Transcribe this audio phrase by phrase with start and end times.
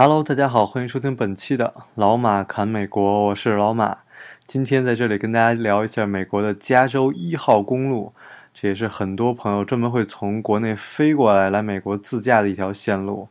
[0.00, 3.98] Hello，大家好，欢迎收听本期的老马侃美国，我是老马。
[4.46, 8.12] 今天在这里跟大家聊一下美国的加州一号公路，
[8.54, 13.26] 这也是很多朋友专门会从国内飞过来来美国自驾的一条线路。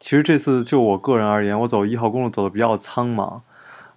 [0.00, 3.40] 其实这次就我个人而言，我走一号公路走的比较苍忙，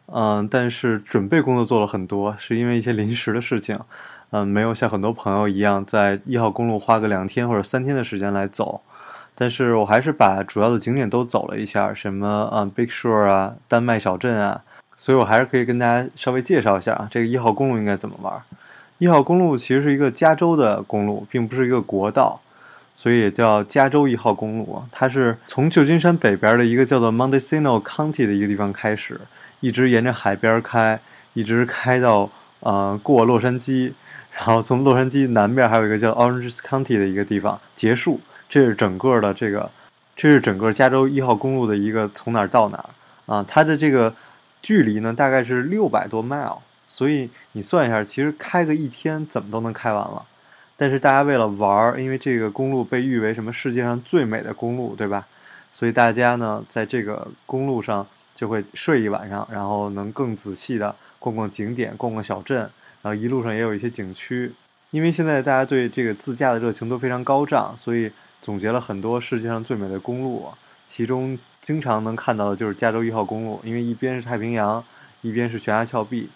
[0.06, 3.80] 嗯，但是准备工作做了很多，是因为一些临时的事情，
[4.30, 8.82] 嗯，没有像很多朋友一样在一号公路花个两天或者三天的时间来走。
[9.38, 14.64] 但是我还是把主要的景点都走了一下，什么啊，Big Shore 啊，丹麦小镇啊，
[14.96, 18.42] 所以我还是可以跟大家稍微介绍一下啊，这个一号公路应该怎么玩。
[18.98, 22.40] 一号公路其实是一个加州的公路，并不是一个国道，
[22.96, 24.82] 所以也叫加州一号公路。
[24.90, 29.20] 它是从旧金山北边的一个叫做 Mendocino County 的一个地方开始，
[29.60, 30.98] 一直沿着海边开，
[31.34, 32.30] 一直开到
[32.62, 33.92] 呃过洛杉矶，
[34.32, 38.22] 然后从洛杉矶南边还有一个叫 Orange County 的一个地方结束。
[38.56, 39.70] 这是整个的这个，
[40.16, 42.90] 这是整个加州一号公路的一个从哪儿到哪儿
[43.26, 43.44] 啊？
[43.46, 44.16] 它的这个
[44.62, 50.26] 距离呢，大概是六百多 mile，所以你算一下，其实开个一天怎么都能开完了。
[50.78, 55.28] 但是大家为了玩儿，因为这个公路被誉为什么世界上最美的公路，对吧？
[55.74, 62.60] 所以大家呢，在这个公路上就会睡一晚上，然后能更仔细的逛逛景点、逛逛小镇，
[63.02, 64.54] 然后一路上也有一些景区。
[64.92, 68.10] 因为现在大家对这个自驾的热情都非常高涨，所以。
[68.42, 70.50] 总结了很多世界上最美的公路，
[70.86, 74.84] 其中经常能看到的就是加州一号公路，因为一边是太平洋，
[75.22, 76.30] 一边是悬崖峭壁，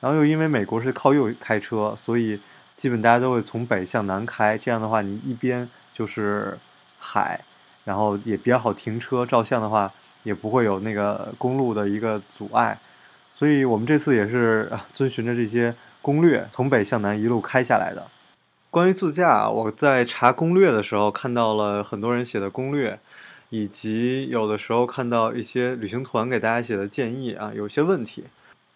[0.00, 2.40] 然后又因为美国是靠右开车，所以
[2.76, 4.56] 基本大家都会从北向南开。
[4.56, 6.56] 这样的话，你一边就是
[6.98, 7.40] 海，
[7.84, 9.92] 然后也比较好停车，照相的话
[10.22, 12.78] 也不会有那个公路的一个阻碍。
[13.32, 18.06] 所以我们这次也是 遵循着这些攻略，从北向南一路开下来的。
[18.70, 23.00] 关于自驾，我在查攻略的时候看到了很多人写的攻略，
[23.48, 28.22] 以及有的时候看到一些旅行团给大家写的建议啊，有些问题，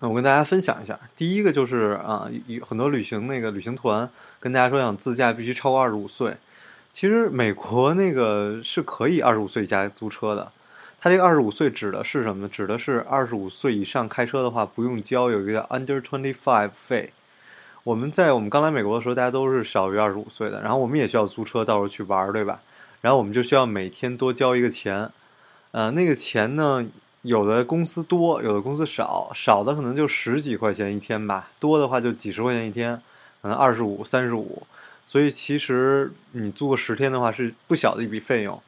[0.01, 0.99] 那我跟大家分享一下。
[1.15, 4.11] 第一个就是啊，有很多旅行那个旅行团
[4.41, 6.37] 跟大家说，想自驾必须超过二十五岁。
[6.93, 10.51] 其实美国那个是可以二十五岁以下租车的。
[11.01, 12.49] 它这个二十五岁指的是什么呢？
[12.49, 17.13] 指的是二十五岁以上开车的话不用交有一个 Under Twenty Five 费。
[17.85, 22.59] 我们在我们刚来美国的时候，大家都是小于二十五岁的，然后我们也需要租车到时候去玩，对吧？
[23.03, 25.11] 然后我们就需要每天多交一个钱，
[25.73, 26.83] 呃，那个钱呢，
[27.21, 32.99] 有的公司多，有的公司少，少的可能就十几块钱一天吧，多的话就几十块钱一天，
[33.43, 34.67] 可能二十五、三十五。
[35.05, 38.59] 所以其实你租个十天的话是不小的一笔费用，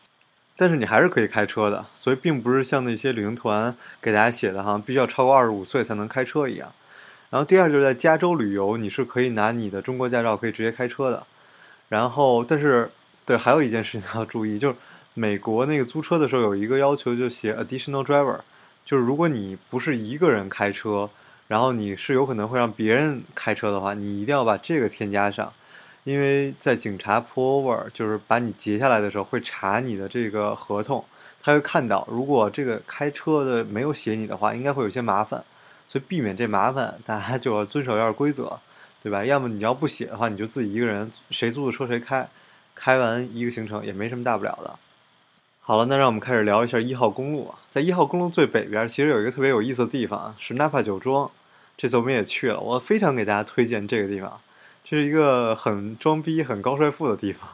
[0.58, 6.70] 但是你还是可以开车的，所以并不是像那些旅行团给大家写的哈，必须要超过二十五岁才能开车一样。
[7.28, 11.22] 然后第二就是在加州旅游，你是可以拿你的中国驾照可以直接开车的。
[11.88, 12.90] 然后，但是
[13.24, 14.76] 对，还有一件事情要注意，就是
[15.14, 18.38] 美国那个租车的时候有一个要求，就写 additional driver，
[18.84, 21.08] 就是如果你不是一个人开车，
[21.48, 25.52] 然后你是有可能会让别人开车的话，你一定要把这个添加上，
[26.04, 31.04] 因为在警察 pull over，就是把你截下来的时候会查你的这个合同，
[31.42, 35.44] 他会看到如果这个开车的没有写你的话，应该会有些麻烦。
[35.88, 38.58] 所以避免这麻烦，大家就要遵守一下规则，
[39.02, 39.24] 对吧？
[39.24, 42.28] 要么你要不写的话，你就自己一个人，谁租的车谁开，
[42.74, 44.78] 开完一个行程也没什么大不了的。
[45.60, 47.58] 好了，那让我们开始聊一下一号公路啊。
[47.68, 51.30] 在一号公路最北边，其实有一个特别有意思的地方，是纳帕酒庄。
[51.76, 54.40] 这次我们也去了，我非常给大家推荐这个地方。
[54.84, 57.48] 这是一个很装逼、很高帅富的地方。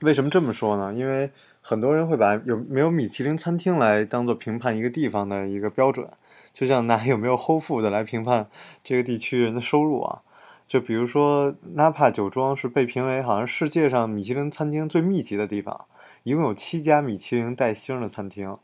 [0.00, 0.92] 为什么这么说呢？
[0.92, 1.30] 因为
[1.62, 6.06] 很多人会把有没有米其林餐厅来当做评判一个地方的一个标准。
[6.54, 8.48] 就像拿有没有 Whole Food 来评判
[8.82, 10.22] 这个地区人的收入啊，
[10.66, 15.86] 就比如说 Napa 酒庄是被评为好像世界上米其林餐厅最密集的地方，
[16.22, 18.56] 一共有七家米其林带星的餐厅，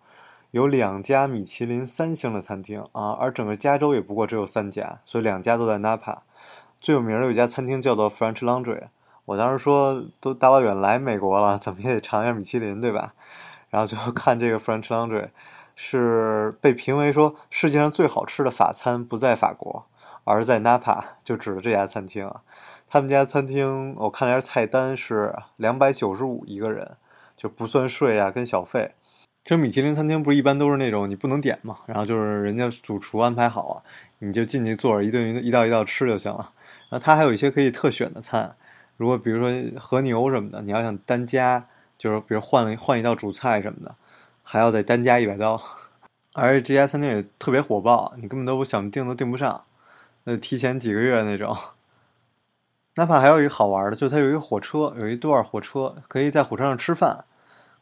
[0.52, 6.18] 有两家米其林三星的餐厅啊，而整个加州也不过只有三家，所以两家都在 Napa。
[6.80, 8.84] 最有名的有一家餐厅叫做 French Laundry，
[9.24, 13.14] 我当时说都大老远来美国了，怎么也得尝一下米其林对吧？
[13.68, 15.28] 然后就 看这个 French Laundry。
[15.82, 19.86] 是被评为说世界上最好吃的法餐不在法国，
[20.24, 22.42] 而在 Napa，就指的这家餐厅啊。
[22.86, 26.98] 他们家餐厅我看了一下菜单是两百九十五一个人，
[27.34, 28.92] 就不算税啊跟小费。
[29.42, 33.82] 这米其林餐厅不是一般都是那种你不能点嘛，然后就是人家主厨安排好了，
[34.18, 36.52] 你就进去坐着一顿一道一道吃就行了。
[36.90, 38.54] 然后他还有一些可以特选的餐，
[38.98, 41.64] 如果比如说和牛什么的，你要想单加，
[41.96, 43.94] 就是比如换了换一道主菜什么的，
[44.50, 45.62] 还要再单加一百刀。
[46.32, 49.62] 而且这家餐厅也特别火爆，你根本都不想订都订不上，
[50.24, 51.56] 那提前几个月那种。
[52.96, 57.24] 哪怕还有一个好玩的，就它有一个火车，有一段火车可以在火车上吃饭。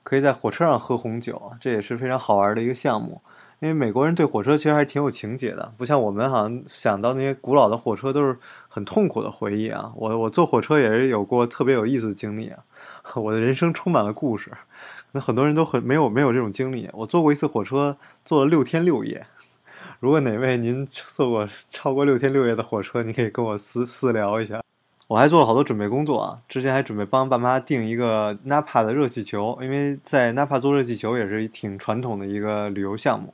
[0.04, 3.20] 可以在火车上喝红酒，这也是非常好玩的一个项目。
[3.60, 8.38] 因为美国人对火车其实还挺有情节的，不像我们好像想到那些古老的火车都是
[8.68, 9.92] 很痛苦的回忆啊。
[9.94, 12.62] 我我坐火车也是有过特别有意思的经历啊，
[13.16, 14.50] 我的人生充满了故事。
[15.12, 16.88] 那很多人都很没有没有这种经历。
[16.92, 19.26] 我坐过一次火车，坐了六天六夜。
[20.00, 24.62] 如果哪位您坐过超过六天六夜的火车，你可以跟我私私聊一下。
[25.08, 26.38] 我还做了好多准备工作啊！
[26.46, 33.32] 之前还准备帮爸妈订一个 Napa 的热气球，因为在 Napa 做热气球也是挺传统的一个旅游项目。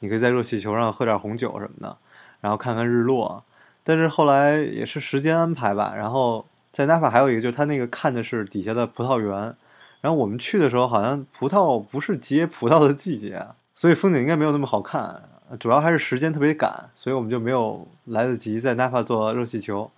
[0.00, 1.96] 你可以在热气球上喝点红酒什么的，
[2.40, 3.44] 然后看看日落。
[3.84, 5.94] 但是后来也是时间安排吧。
[5.96, 9.54] 然后在 Napa 还有一个就是它那个看的是底下的葡萄园，
[10.02, 15.22] 然后我们去的时候好像葡萄不是结葡萄的季节，所以风景应该没有那么好看。
[15.60, 19.90] 主要还是时间特别赶，所以我们就没有来得及在 Napa 做热气球。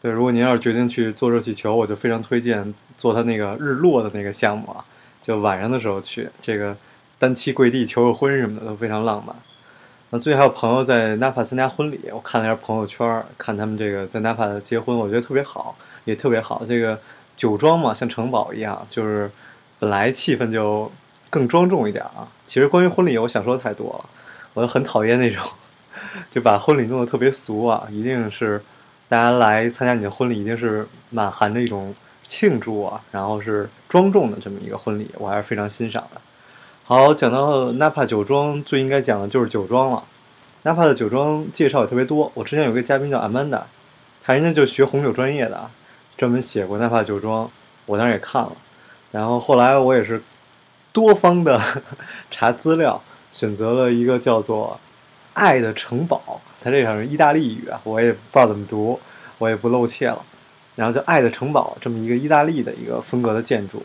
[0.00, 4.84] 对，如果您要是决定去做热气球，我就非常推荐做它那个日落的那个项目啊，
[5.20, 6.76] 就晚上的时候去，这个
[7.18, 9.34] 单膝跪地求个婚什么的都非常浪漫。
[10.10, 15.74] 那最近还有朋友在 Napa 参加婚礼，我看了一下朋友圈，看他们这个在 Napa 结婚，我觉得特别好，
[16.04, 16.62] 也特别好。
[16.64, 17.00] 这个
[17.36, 19.30] 酒庄嘛，像城堡一样，就是
[19.78, 20.90] 本来气氛就
[21.30, 22.26] 更庄重一点啊。
[22.44, 24.08] 其实关于婚礼，我想说的太多了，
[24.54, 25.44] 我很讨厌那种
[26.30, 28.60] 就把婚礼弄得特别俗啊，一定是。
[29.08, 31.94] 大家来参加你的婚礼，一定是满含着一种
[32.24, 36.20] 庆祝啊，然后是庄重的这么一个婚礼，我还是非常欣赏的。
[36.82, 40.02] 好，讲到纳帕酒庄，最应该讲的就是酒庄了。
[40.64, 42.32] 纳帕的酒庄介绍也特别多。
[42.34, 43.62] 我之前有个嘉宾叫 Amanda，
[44.24, 45.70] 他人家就学红酒专业的，
[46.16, 47.50] 专门写过 Napa 酒庄，
[47.86, 48.52] 我当时也看了。
[49.10, 50.22] 然后后来我也是
[50.92, 51.60] 多方的
[52.30, 54.78] 查资料，选择了一个叫做。
[55.38, 58.98] 爱的城堡，它这上是意大利语啊，我也不知道怎么读，
[59.36, 60.24] 我也不露怯了。
[60.74, 63.84] 然后叫爱的城堡，这么一个意大利的一个风格的建筑，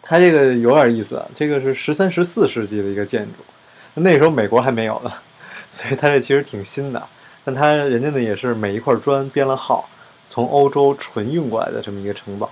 [0.00, 3.44] 它这个有点意思，这个是十三、十四世纪的一个建筑，
[3.92, 5.12] 那时候美国还没有呢，
[5.70, 7.06] 所以它这其实挺新的。
[7.44, 9.86] 但它人家呢也是每一块砖编了号，
[10.30, 12.48] 从欧洲纯运过来的这么一个城堡。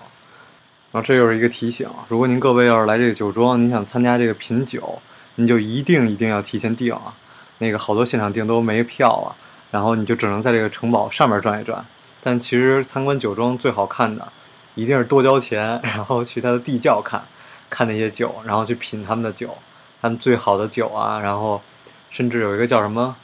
[0.90, 5.00] 然后这又是一个提醒，如果您各位要是来这个酒庄，您想参加这个品酒，
[5.36, 7.14] 您就一定一定要提前订啊。
[7.58, 9.36] 那个好多现场订都没票了，
[9.70, 11.84] 然后你就只能在这个城堡上面转一转。
[12.20, 14.26] 但其实参观酒庄最好看的，
[14.74, 17.22] 一定是多交钱， 然后去它的地窖看，
[17.70, 19.56] 看那些酒，然后去品他们的酒，
[20.02, 21.20] 他们最好的酒啊。
[21.20, 21.62] 然后
[22.10, 23.14] 甚至有一个叫什么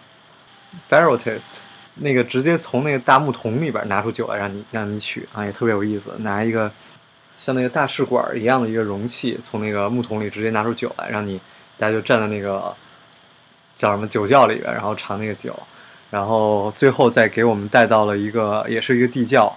[0.89, 1.59] barrel test，
[1.94, 6.12] 那个直接从那个大木桶里边拿出酒来让你让你取啊，也特别有意思。
[6.19, 6.70] 拿一个
[7.38, 11.41] 像那个大试管一样的一个容器，从那个木桶里直接拿出酒来，让你
[11.79, 12.75] 大家就站在那个。
[13.76, 15.52] 叫什么酒窖里边，然后尝那个酒，
[16.08, 19.52] 然后最后再给我们带到了一个，也是一个地窖，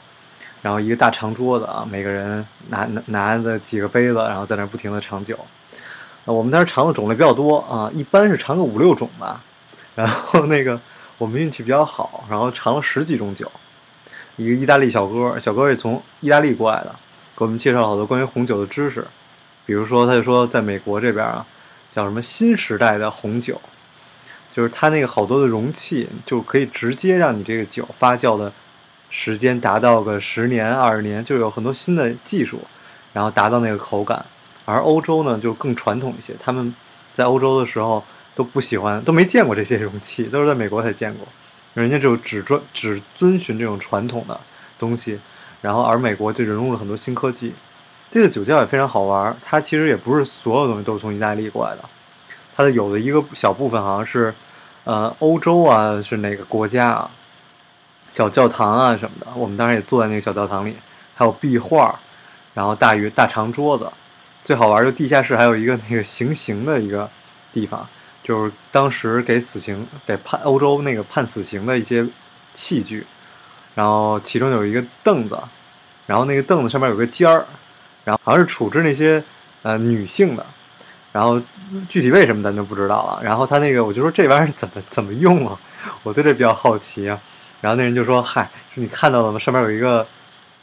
[0.63, 5.37] 然后一个大长桌子啊，每个人拿拿拿着几个杯子，然后在那不停的尝酒。
[6.25, 9.39] 我们当时尝的种类比较多啊，一般是尝个五六种吧。
[9.93, 10.81] 然后那个
[11.17, 13.51] 我们运气比较好，然后尝了十几种酒。
[14.35, 16.95] 一个意大利小哥，小哥也从意大利过来的，
[17.35, 19.05] 给我们介绍好多关于红酒的知识。
[19.65, 21.45] 比如说，他就说在美国这边啊，
[21.91, 23.59] 叫什么新时代的红酒。
[24.49, 28.51] 就是它那个好多的容器，就可以直接让你这个酒发酵的
[29.07, 32.61] 时间达到个十年、二十年，就有很多新的技术，
[33.13, 34.25] 然后达到那个口感。
[34.65, 36.73] 而欧洲呢，就更传统一些，他们
[37.13, 38.03] 在欧洲的时候
[38.37, 41.27] 都不喜欢，都没见过这些容器，都是在美国才见过。
[41.73, 44.39] 人家就只专只遵循这种传统的
[44.77, 45.19] 东西，
[45.59, 47.51] 然后而美国就引入了很多新科技。
[48.11, 51.83] 这个酒窖也非常好玩，它其实也不是所有东西都是从意大利过来的，
[52.55, 54.33] 它的有的一个小部分好像是。
[54.83, 57.11] 呃，欧洲啊，是哪个国家啊？
[58.09, 60.73] 小教堂啊什么的，我们当时也坐在那个小教堂里，
[61.13, 61.93] 还有壁画，
[62.53, 63.91] 然后大鱼大长桌子，
[64.41, 67.09] 最好玩就地下室还有一个那个行刑的一个
[67.51, 67.85] 地方，
[68.27, 72.05] 就是当时给死刑给判欧洲那个判死刑的一些
[72.53, 73.07] 器具，
[73.73, 75.39] 然后其中有一个凳子，
[76.05, 77.45] 然后那个凳子上面有个尖儿，
[78.03, 79.23] 然后好像是处置那些
[79.61, 80.45] 呃女性的。
[81.13, 81.41] 然后
[81.87, 83.23] 具体为什么咱就不知道了。
[83.23, 85.57] 然后他那个我就说这玩意儿怎么怎么用啊？
[86.03, 87.17] 我对这比较好奇啊。
[87.61, 89.39] 然后那人就说：“嗨，你看到了吗？
[89.39, 90.05] 上面有一个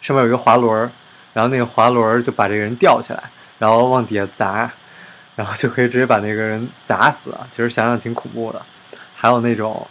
[0.02, 0.88] 上面有一个滑轮，
[1.32, 3.22] 然后那个滑轮就把这个人吊起来，
[3.58, 4.70] 然后往底下砸，
[5.36, 7.34] 然后就可以直接把那个人砸死。
[7.50, 8.62] 其实想想挺恐怖的。
[9.14, 9.86] 还有那种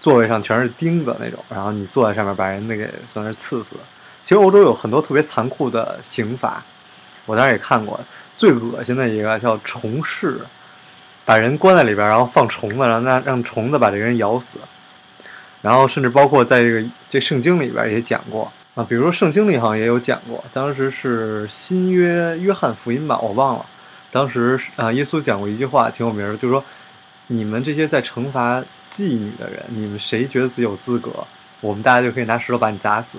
[0.00, 3.76] 座位上全是钉子那种，然后你坐在上面把人那个算是刺死。
[4.22, 6.62] 其实欧洲有很多特别残酷的刑法，
[7.26, 7.98] 我当时也看过。
[8.36, 10.40] 最恶心的一个叫虫室，
[11.26, 14.58] 把人关在里边，然后放虫子，让让让虫子把这个人咬死。
[15.60, 23.66] 然后甚至包括在这个这圣经里边也讲过啊，比如说圣经里好像也有讲过，当时是新约约翰福音吧，我忘了。
[24.10, 26.64] 当时啊，耶稣讲过一句话挺有名的，就是说
[27.28, 31.10] ：“你们这些在惩罚妓女的人，你们谁觉得自己有资格？
[31.60, 33.18] 我们大家就可以拿石头把你砸死。”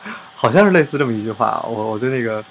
[0.34, 1.64] 好像是类似这么一句话。
[1.68, 2.44] 我我对那个。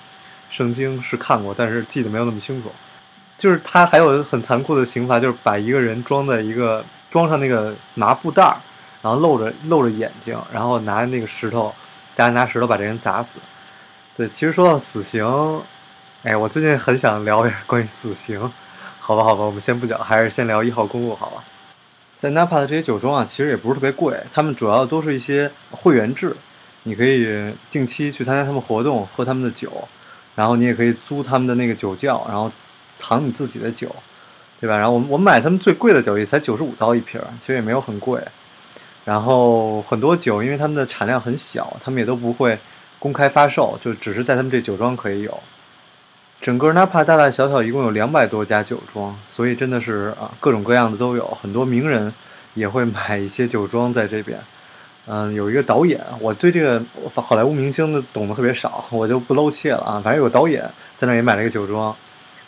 [0.49, 2.71] 圣经是看过，但是记得没有那么清楚。
[3.39, 8.57] 就是他还有很残酷的刑罚，就是把一个人装在一个装上那个麻布袋儿，
[9.01, 11.73] 然后露着露着眼睛，然后拿那个石头，
[12.15, 13.39] 大家拿石头把这人砸死。
[14.15, 15.25] 对，其实说到死刑，
[16.23, 18.39] 哎，我最近很想聊点关于死刑。
[18.97, 21.43] 好吧，好吧，我们先不讲，还是先聊一号公路好了。
[22.15, 26.33] 在纳帕的这些酒庄啊，其实也不是特别贵，他们主要都是一些会员制，
[26.83, 29.69] 你可以定期去参加他们活动，喝他们的酒。
[30.33, 32.49] 然后你也可以租他们的那个酒窖，然后
[32.95, 33.93] 藏你自己的酒，
[34.61, 34.77] 对吧？
[34.77, 38.21] 然后我我买他们最贵的酒也才九十五刀一瓶，其实也没有很贵。
[39.03, 42.57] 然后很多酒，因为他们的产量很小，他们也都不会
[42.97, 45.43] 公开发售，就只是在他们这酒庄可以有。
[46.43, 52.13] 整个纳帕大大小小一共有两百多家酒庄，所以真的是啊，各种各样的都有，很多名人
[52.53, 54.37] 也会买一些酒庄在这边。
[55.05, 56.83] 嗯，有一个导演，我对这个
[57.15, 60.01] 好莱坞明星的懂得特别少，我就不露怯了啊。
[60.03, 61.95] 反正有导演在那也买了一个酒庄，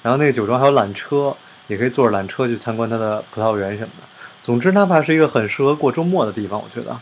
[0.01, 1.33] 然后那个酒庄还有缆车，
[1.67, 4.03] 也可以坐着缆车去参观他的葡萄园什么的。
[4.43, 6.93] 总之，哪怕是一个很适合过周末的地方，我觉得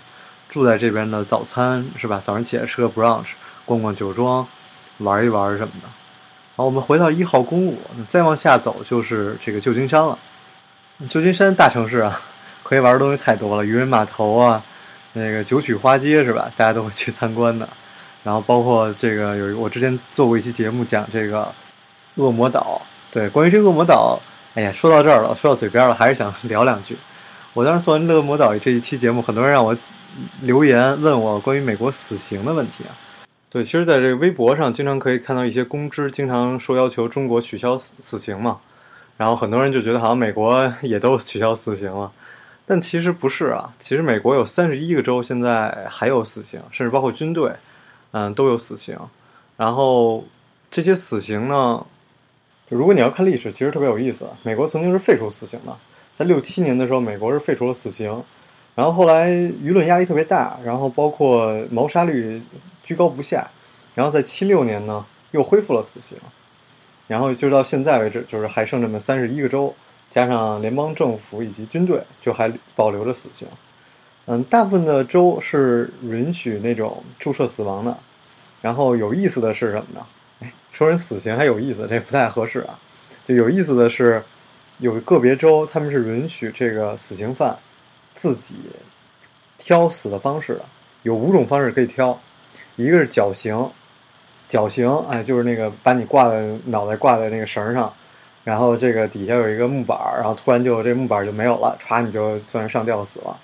[0.48, 2.22] 住在这边的早餐是吧？
[2.24, 3.30] 早上起来吃个 brunch，
[3.66, 4.48] 逛逛酒庄，
[5.00, 5.90] 玩一玩什么的。
[6.55, 7.75] 好，我们回到一号公路，
[8.07, 10.17] 再往下走就是这个旧金山了。
[11.10, 12.15] 旧金山大城市啊，
[12.62, 14.63] 可以玩的东西太多了，渔人码头啊。
[15.13, 16.51] 那个九曲花街是吧？
[16.55, 17.67] 大家都会去参观的。
[18.24, 21.51] 然后包括这个有我之前做过一期节目讲这个
[22.15, 22.79] 恶魔岛。
[23.12, 24.19] 对，关于这个恶魔岛，
[24.53, 26.95] 哎呀，说到这儿了，说到嘴边了，还是想聊两句。
[27.53, 29.75] 我当时做完恶魔岛这一期节目，很多人让我
[30.41, 32.93] 留言问我关于美国死刑的问题啊。
[33.53, 38.60] 对，其实在这个微博上经常可以看到一些公知经常说要求中国取消死死刑嘛。
[39.15, 42.12] 然后很多人就觉得好像美国 也都取消死刑了。
[42.65, 47.51] 但其实不是啊，其实美国有三十一个州现在还有死刑，甚至包括军队，
[48.13, 48.98] 嗯，都有死刑。
[49.55, 50.25] 然后
[50.72, 51.86] 这些死刑呢，
[52.69, 54.27] 如果你要看历史，其实特别有意思。
[54.41, 55.77] 美国曾经是废除死刑的，
[56.15, 58.24] 在六七年的时候，美国是废除了死刑。
[58.74, 62.41] 然后后来舆论压力特别大，然后包括谋杀率
[62.84, 63.50] 居高不下。
[63.96, 66.18] 然后在七六年呢，又恢复了死刑。
[67.08, 69.74] 然后就到现在为止，就是还剩这么三十一个州。
[70.10, 73.48] 加上联邦政府以及军队，就还保留着死刑。
[74.25, 77.98] 嗯，大部分的州是允许那种注射死亡的。
[78.62, 80.06] 然后有意思的是什么呢？
[80.42, 82.80] 哎，说人死刑还有意思，这不太合适啊。
[83.25, 84.24] 就有意思的是，
[84.78, 87.58] 有个别州他们是允许这个死刑犯
[88.13, 88.56] 自己
[89.58, 90.66] 挑死的方式的。
[91.02, 92.22] 有五种方式可以挑，
[92.75, 93.70] 一个是绞刑，
[94.48, 97.92] 绞刑，哎，就是那个把你挂在脑袋挂在那个绳上。
[98.44, 103.39] 然后这个底下有一个木板，然后突然就这木板就没有了，歘你就算是上吊死了。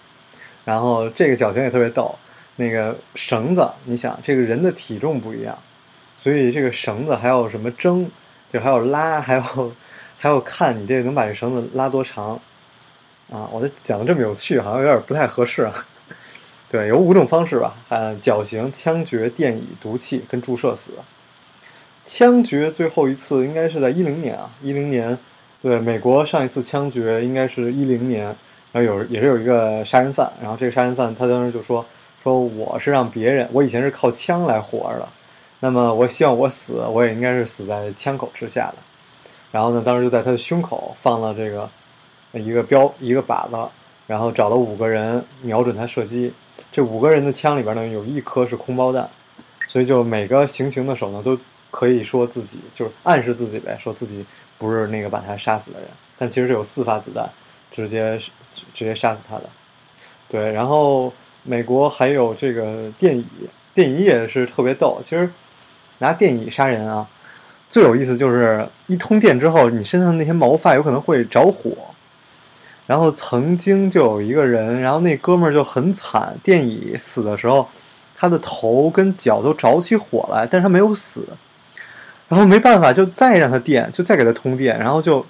[0.65, 2.13] 然后这个绞刑也特别逗，
[2.57, 5.57] 那个绳子，你想这个人的体重不一样，
[6.17, 8.11] 所以这个绳子还有什么争，
[8.49, 9.73] 就还有拉，还有
[10.17, 12.31] 还有看你这能把这绳子拉多长
[13.31, 13.47] 啊！
[13.53, 15.73] 我这讲的这么有趣，好像有点不太合适啊。
[16.69, 20.91] 对，有五种方式吧，啊，绞刑、枪决、电椅、毒气跟注射死。
[22.05, 25.17] 枪决最后一次应该是在一零年啊，一零年，
[25.61, 28.25] 对，美国上一次枪决应该是一零年，
[28.71, 31.85] 然后有也是有一个杀人犯，然后这个杀人犯他当时就说
[32.23, 35.09] 说我是让别人，我以前是靠枪来活着的，
[35.59, 38.75] 那么我希望我死，我也应该是死在枪口之下的，
[39.51, 41.69] 然后呢，当时就在他的胸口放了这个
[42.31, 43.69] 一个标一个靶子，
[44.07, 46.33] 然后找了五个人瞄准他射击，
[46.71, 49.09] 这五个人的枪里边呢有一颗是空包弹，
[49.67, 51.37] 所以就每个行刑的手呢都。
[51.71, 54.25] 可以说自己就是暗示自己呗，说自己
[54.57, 55.87] 不是那个把他杀死的人，
[56.17, 57.29] 但其实是有四发子弹
[57.69, 58.17] 直接
[58.73, 59.43] 直接杀死他的。
[60.27, 61.13] 对，然后
[61.43, 63.25] 美国还有这个电椅，
[63.71, 64.99] 电椅也是特别逗。
[65.03, 65.29] 其实
[65.99, 67.07] 拿电椅杀人啊，
[67.69, 71.69] 最有意思就是一通电之后，你身上那些毛发有可能会着火。
[72.89, 77.69] 然后曾经就有一个人，然后那哥们儿就很惨，电椅死的时候，
[78.15, 81.23] 他的头跟脚都着起火来，但是他没有死。
[82.27, 85.23] 然后没办法，就再让他电，就再给他通电，然后就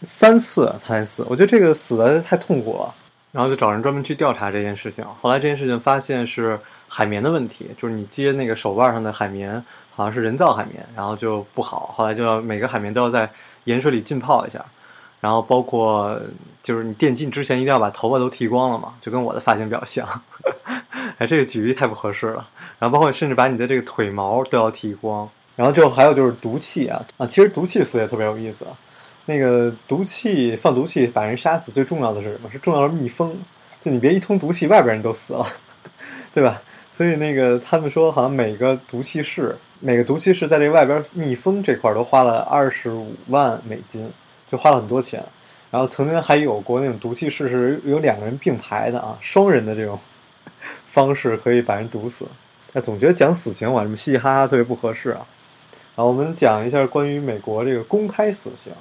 [0.00, 2.94] 三次他才死，我觉得这个死的太痛苦了。
[3.30, 5.04] 然后就找人专门去调查这件事情。
[5.20, 9.62] 后来这件事情发现是海绵的问题，就是你接那个手腕上的海绵
[9.94, 11.92] 好像是人造海绵，然后就不好。
[11.94, 13.28] 后来就要每个海绵都要在
[13.64, 14.64] 盐水里浸泡一下，
[15.20, 16.20] 然后包括
[16.62, 20.06] 就是你电竞之前一定要把头发都剃光了嘛，就跟我的发型比较像。
[21.18, 22.48] 哎，这个举例太不合适了。
[22.78, 25.28] 然后包括甚至把你的这个腿毛都要剃光。
[25.54, 28.72] 然后就还有就是毒气啊啊， 其实毒气死也特别有意思啊。
[29.24, 32.50] 那个毒气放毒气把人杀死，最重要的是什么？
[32.50, 33.36] 是重要的密封。
[33.80, 35.46] 就你别一通毒气，外边人都死了，
[36.34, 36.60] 对吧？
[36.92, 44.10] 所以那个他们说，好像每个毒气室，每个毒气室在这外边密封这块都花了二十五万美金，
[44.48, 45.22] 就花了很多钱。
[45.70, 49.98] 然后曾经还有过那种毒气室是有两个人并排的啊，双人的这种
[50.60, 52.26] 方式可以把人毒死。
[52.72, 55.26] 哎，总觉得讲死刑，我这么嘻嘻哈哈特别不合适啊。
[55.96, 58.72] 啊，我们讲一下关于美国这个公开死刑。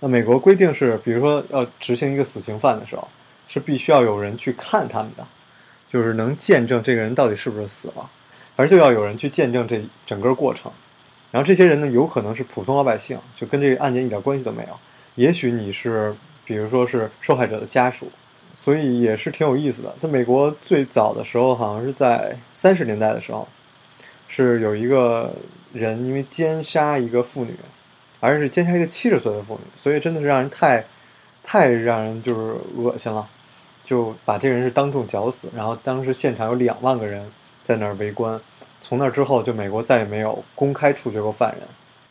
[0.00, 3.08] 那美国规定是，比如说要执行一个死刑犯的时候，
[3.48, 5.26] 是必须要有人去看他们的，
[5.90, 8.08] 就是能见证这个人到底是不是死了，
[8.54, 10.70] 反正就要有人去见证这整个过程。
[11.32, 14.78] 然后这些人呢，有可能是普通老百姓，就跟这个案件一点关系都没有。
[15.18, 18.10] 也许你是，比如说是受害者的家属，
[18.52, 19.92] 所以也是挺有意思的。
[20.00, 23.48] 在美国最早的时候，好像是在三十年代的时候，
[24.28, 25.34] 是有一个
[25.72, 27.54] 人因为奸杀一个妇女。
[28.20, 30.84] 而是奸杀一个七十岁的妇女，所以真的是让人太，
[31.44, 33.28] 太让人就是恶心了，
[33.84, 35.48] 就把这个人是当众绞死。
[35.54, 37.30] 然后当时现场有两万个人
[37.62, 38.40] 在那儿围观。
[38.80, 41.62] 从那之后，就美国再也没有公开处决过犯人。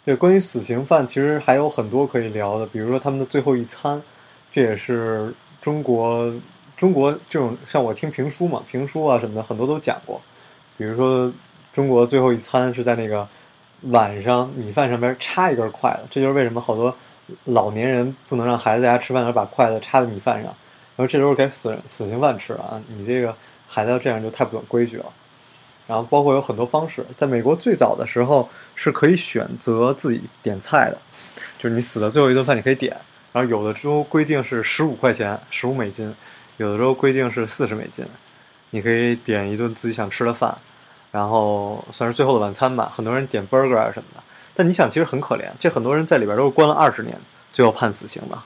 [0.08, 4.02] 对，关于死刑犯，其实还有很多可以聊的，比如说他们的最后一餐，
[4.50, 6.34] 这也是中国
[6.78, 10.22] 中国这种像我听评书嘛，评书啊什么的很多都讲过。
[10.78, 11.30] 比如说
[11.74, 13.28] 中国最后一餐是在那个。
[13.92, 16.92] 晚上米饭上边插一根筷子，这就是为什么好多
[17.44, 20.46] 老年人不能让孩子在家吃饭的时候把筷子插在米饭上。
[20.96, 22.82] 然后这都是给死死刑犯吃的啊！
[22.88, 23.36] 你这个
[23.68, 25.06] 孩子要这样就太不懂规矩了。
[25.88, 30.98] 然后包括有很多方式，在美国最早的时候是可以选择自己点菜的，
[31.57, 32.96] 就是你死的最后一顿饭你可以点。
[33.31, 36.12] 然后有的州规定是十五块钱，十五美金；
[36.57, 38.05] 有的州规定是四十美金，
[38.72, 40.55] 你可以点一顿自己想吃的饭。
[41.09, 44.22] 然后算是最后的晚餐吧，很多人点 burger 啊什么的。
[44.53, 47.18] 但你想，其实很可怜，这很多人在里边都是关了二十年，
[47.53, 48.38] 最后判死刑的，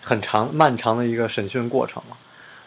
[0.00, 2.16] 很长漫长的一个审讯过程了。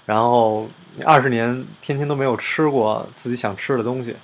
[0.06, 0.68] 然后
[1.04, 4.16] 二十年天天都没有吃过自己想吃的东西，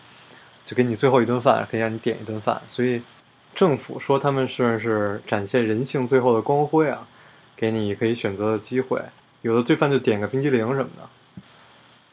[0.66, 2.62] 就给你最后一顿饭，可以让你点一顿饭。
[2.68, 3.02] 所以
[3.56, 7.08] 政府说他们是是展现人性最后的光辉啊，
[7.56, 9.02] 给你可以选择的机会。
[9.42, 11.42] 有的罪犯就点个冰激凌什么的。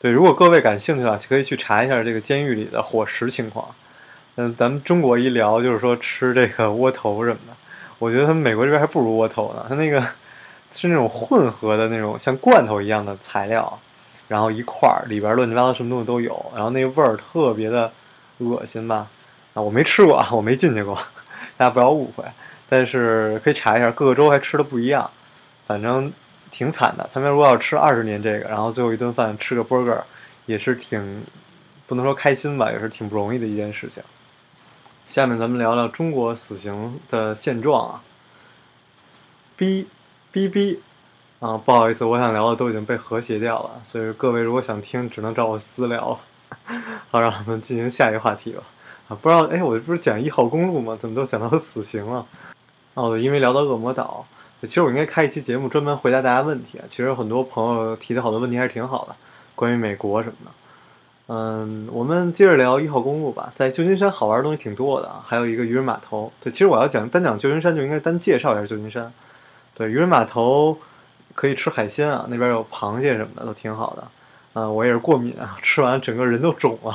[0.01, 3.69] 对，如果各位感兴趣的话，可以去查一下这个监狱里的伙食情况。
[4.37, 7.57] 嗯，咱们中国一聊就是说吃这个窝头什么的，
[7.99, 9.67] 我觉得他们美国这边还不如窝头呢。
[9.69, 10.03] 他那个
[10.71, 13.79] 是那种混合的那种像罐头一样的材料，
[14.27, 17.93] 然后一块儿里边乱七八糟什么东西都有，然后那个味儿特别的
[18.39, 19.09] 恶心吧？
[19.55, 20.95] 啊，我没吃过，我没进去过，
[21.57, 22.25] 大家不要误会。
[22.69, 25.11] 但是可以查一下，各个州还吃的不一样，
[25.67, 26.13] 反正。
[26.51, 30.01] 挺惨的，他们如果要吃二十年这个，然后最后一顿饭吃个 burger，
[30.47, 31.23] 也是挺
[31.87, 34.03] 不能说开心吧，也是挺不容易的一件事情。
[35.05, 38.03] 下面咱们聊聊中国死刑的现状啊。
[39.59, 39.89] B
[40.33, 40.79] 哔哔
[41.41, 46.19] 啊，不好意思，我想聊的都已经被和谐掉了，所以各位如果想听，只能找我私聊了。
[47.11, 48.63] 好，让我们进行下一个话题吧。
[49.09, 50.97] 啊，不知道，哎，我这不是讲一号公路吗？
[50.99, 52.27] 怎么都想到死刑了？
[52.95, 54.27] 哦，因为聊到恶魔岛。
[54.61, 56.85] 其实我应该开一期节目专门回答大家问题啊。
[56.89, 59.15] 其实很多朋友提的好多问题还是挺好的，
[59.55, 60.51] 关于美国什么的。
[61.29, 63.53] 嗯，我们接着聊一号公路吧。
[63.55, 66.33] 在旧金山好玩的东西挺多的，还有一个渔人码头。
[66.41, 69.13] 对，其实我要讲单讲旧金山，就应该单介绍一下旧金山。
[69.79, 70.77] 对，渔人码头
[71.37, 74.05] 可以吃海鲜啊，那边有螃蟹什么的都挺好的。
[74.55, 76.93] 嗯，我也是过敏啊， 吃完整个人都肿了。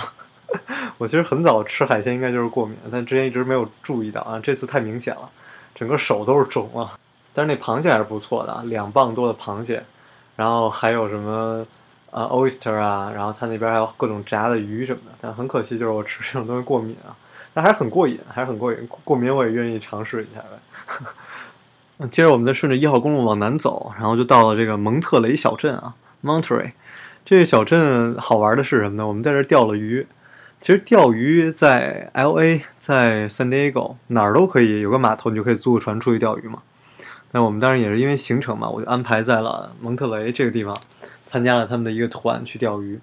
[0.99, 5.29] 我其实很早吃海鲜应该就是过敏，但之前一直没有注意到啊，这次太明显了，
[5.73, 6.91] 整个手都是肿了。
[7.33, 9.81] 但是那螃蟹还是不错的，两磅多的螃蟹，
[10.35, 11.65] 然后还有什么
[12.11, 15.15] 呃 oyster 啊，然后它那边还有各种炸的鱼什么的。
[15.21, 17.15] 但很可惜，就是我吃这种东西过敏啊，
[17.53, 18.89] 但还是很过瘾，还是很过瘾。
[19.05, 21.07] 过敏我也愿意尝试一下呗。
[22.09, 26.71] 接着我们再顺着一号公路往南走，然后就到了这个蒙特雷小镇啊，Monterey。
[27.25, 29.07] 这个小镇好玩的是什么呢？
[29.07, 30.07] 我们在这钓了鱼。
[30.59, 36.59] 其实钓鱼在 LA，在 San Diego 哪儿都可以，有个码头你就可以租个船出去钓鱼嘛。
[37.31, 40.73] 那我们当然也是因为行程嘛，我就安排在了蒙特雷这个地方，
[41.21, 42.99] 参加了他们的一个团去钓鱼。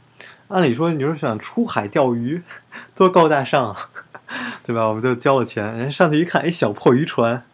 [0.49, 2.43] 按理说，你说想出海钓鱼，
[2.95, 3.77] 多高大上啊，
[4.65, 4.87] 对吧？
[4.87, 7.45] 我们就交了钱，人上去一看，一小破渔船，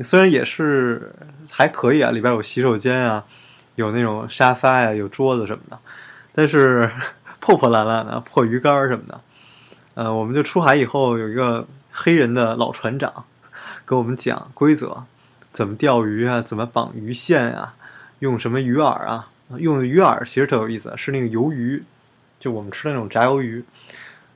[0.00, 1.12] 虽然也是
[1.50, 3.24] 还可以啊，里边有洗手间啊，
[3.74, 5.78] 有那种沙发呀，有桌子什么的，
[6.34, 6.90] 但是
[7.40, 9.20] 破破烂烂的，破鱼竿什么的。
[9.94, 13.24] 呃，我们就出海以后，有一个黑人的老船长
[13.84, 15.04] 跟我们讲规则，
[15.50, 17.74] 怎么钓鱼啊，怎么绑鱼线啊，
[18.20, 19.28] 用什么鱼饵啊？
[19.56, 21.82] 用的鱼饵其实特有意思，是那个鱿鱼，
[22.38, 23.64] 就我们吃的那种炸鱿鱼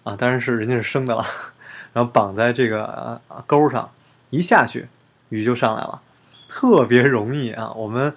[0.03, 1.23] 啊，当然是人家是生的了，
[1.93, 3.89] 然后绑在这个钩上，
[4.31, 4.89] 一下去
[5.33, 6.01] 鱼就上来了，
[6.49, 7.73] 特别容易啊。
[7.73, 8.15] 我们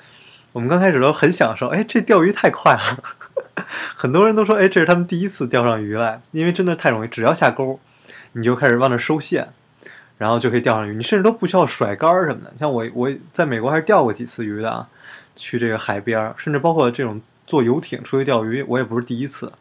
[0.51, 3.63] 我们刚开始都很享受，哎，这钓鱼太快了，
[3.95, 7.80] 很多人都说，哎，这是他们第一次钓上鱼来，因为真的太容易，只要下钩，
[8.34, 9.47] 你就开始往那收线，
[10.17, 12.54] 然后就可以钓上鱼，你甚至都不需要甩竿什么的。
[12.60, 14.88] 像我我在美国还是钓过几次鱼的啊。
[15.38, 19.51] 去这个海边，甚至包括这种坐游艇出去钓鱼，我也不是第一次。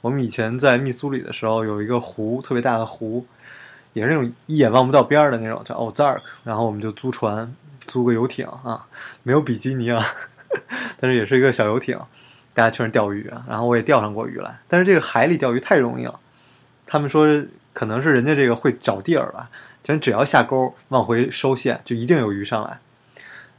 [0.00, 3.24] 我们以前在密苏里的时候，有一个湖，特别大的湖，
[3.94, 6.20] 也是那种一眼望不到边儿的那种，叫 Ozark。
[6.44, 8.84] 然后我们就租船，租个游艇啊，
[9.22, 10.04] 没有比基尼啊，
[11.00, 11.98] 但是也是一个小游艇，
[12.52, 13.42] 大家全是钓鱼啊。
[13.48, 16.20] 然后我也钓上过鱼来，但是这个海里钓鱼太容易了。
[16.84, 17.26] 他们说
[17.72, 19.48] 可能是人家这个会找地儿吧，
[19.82, 22.78] 就只要下钩往回收线，就一定有鱼上来。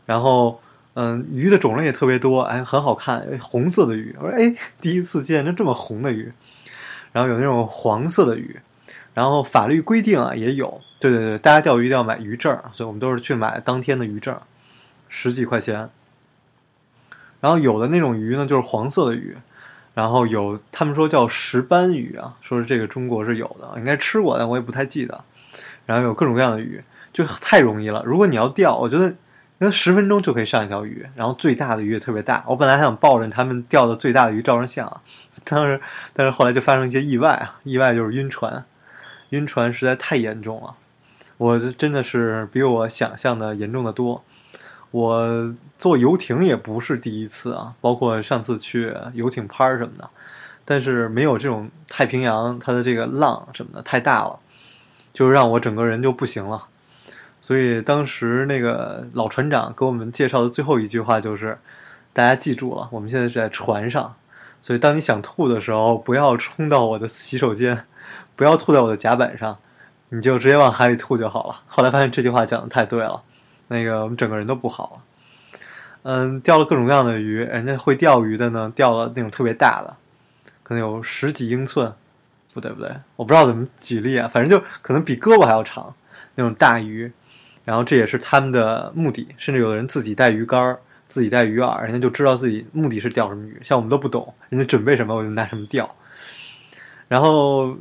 [0.05, 0.61] 然后。
[0.97, 4.15] 嗯，鱼的种类也特别多，哎，很好看，红色的鱼。
[4.17, 6.31] 我说，哎，第一次见这这么红的鱼。
[7.11, 8.57] 然后有那种黄色的鱼。
[9.15, 14.39] 然后法律规定啊，也有，对对对，大家钓鱼一定要买鱼证，所以我们都是去买当天的鱼证，
[15.09, 15.89] 十几块钱。
[17.39, 19.35] 然后有的那种鱼呢，就是黄色的鱼。
[19.95, 25.23] 然后有他们说叫石斑鱼啊，说是这个中国是有的，应该吃过，但我也不太记得。
[25.87, 28.03] 然后有各种各样的鱼，就太容易了。
[28.05, 29.13] 如果你要钓，我觉得。
[29.57, 32.43] 那十分钟就可以上一条鱼，然后最大的鱼也特别大。
[32.45, 35.01] 我本来还想抱着他们钓的最大的鱼照张相，
[35.45, 35.79] 但是
[36.11, 37.55] 但是后来就发生一些意外啊！
[37.63, 38.65] 意外就是晕船，
[39.35, 40.75] 晕船实在太严重了。
[41.37, 44.23] 我真的是比我想象的严重的多。
[44.91, 50.09] 我坐游艇也不是第一次啊，包括上次去游艇拍什么的，
[50.63, 54.39] 但是没有这种太平洋它的这个浪什么的太大了，
[55.11, 56.67] 就让我整个人就不行了。
[57.41, 61.57] 所以当时那个老船长给我们介绍的最后一句话就是：
[62.13, 64.15] 大家记住了，我们现在是在船上，
[64.61, 67.85] 所以当你想吐的时候，不要冲到我的洗手间，
[68.35, 69.57] 不要吐在我的甲板上，
[70.09, 71.61] 你就直接往海里吐就好了。
[71.67, 73.23] 后来发现这句话讲的太对了，
[73.67, 75.61] 那个我们整个人都不好了。
[76.03, 79.95] 嗯，钓了各种各样的鱼，人家会钓鱼的呢，钓了那种特别大的，
[80.63, 81.93] 可能有十几英寸，
[82.53, 85.93] 不对不对，我不知道怎么举例啊，反正就可能比胳膊还要长
[86.35, 87.11] 那种大鱼。
[87.63, 93.59] 然后这也是他们的目的，甚至有的人自己带鱼竿儿自己带鱼饵，人家就知道自己目的是钓什么鱼。
[93.63, 95.89] 像我们都不懂，人家准备什么我就拿什么钓。
[97.07, 97.75] 然后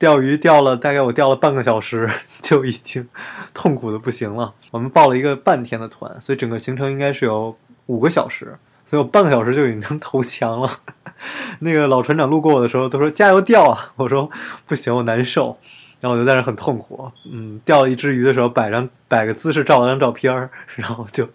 [0.00, 2.08] 钓鱼钓了大概我钓了半个小时，
[2.40, 3.06] 就已经
[3.52, 4.54] 痛苦的不行了。
[4.70, 10.70] 我们报了一个半天的团，所以整个行程应该是有五个小时，所以我半个小时就已经投降了。
[11.60, 14.30] 那个老船长路过我的时候都说加油钓啊，我说
[14.66, 15.58] 不行，我难受。
[16.00, 20.34] 然后我就在那很痛苦，嗯，钓了一只鱼的时候，摆张摆个姿势，照了张照片，
[20.76, 21.28] 然后就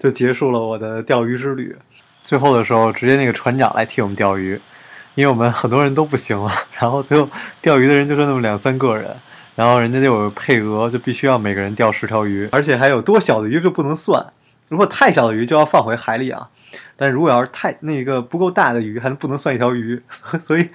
[0.00, 1.76] 就结束了我的钓鱼之旅。
[2.24, 4.60] 最后的时候，直接那个船长来替我们钓鱼，
[5.14, 6.50] 因为我们很多人都不行了。
[6.78, 7.28] 然后最后
[7.60, 9.14] 钓鱼的人就剩那么两三个人，
[9.54, 14.24] 然后人家就有配额，就必须要每个人钓十条鱼，而且还有多小的鱼就不能算，
[14.68, 16.48] 如果太小的鱼就要放回海里啊。
[16.96, 20.02] 但如果要是太那个不够大的鱼，还不能算一条鱼。
[20.40, 20.68] 所以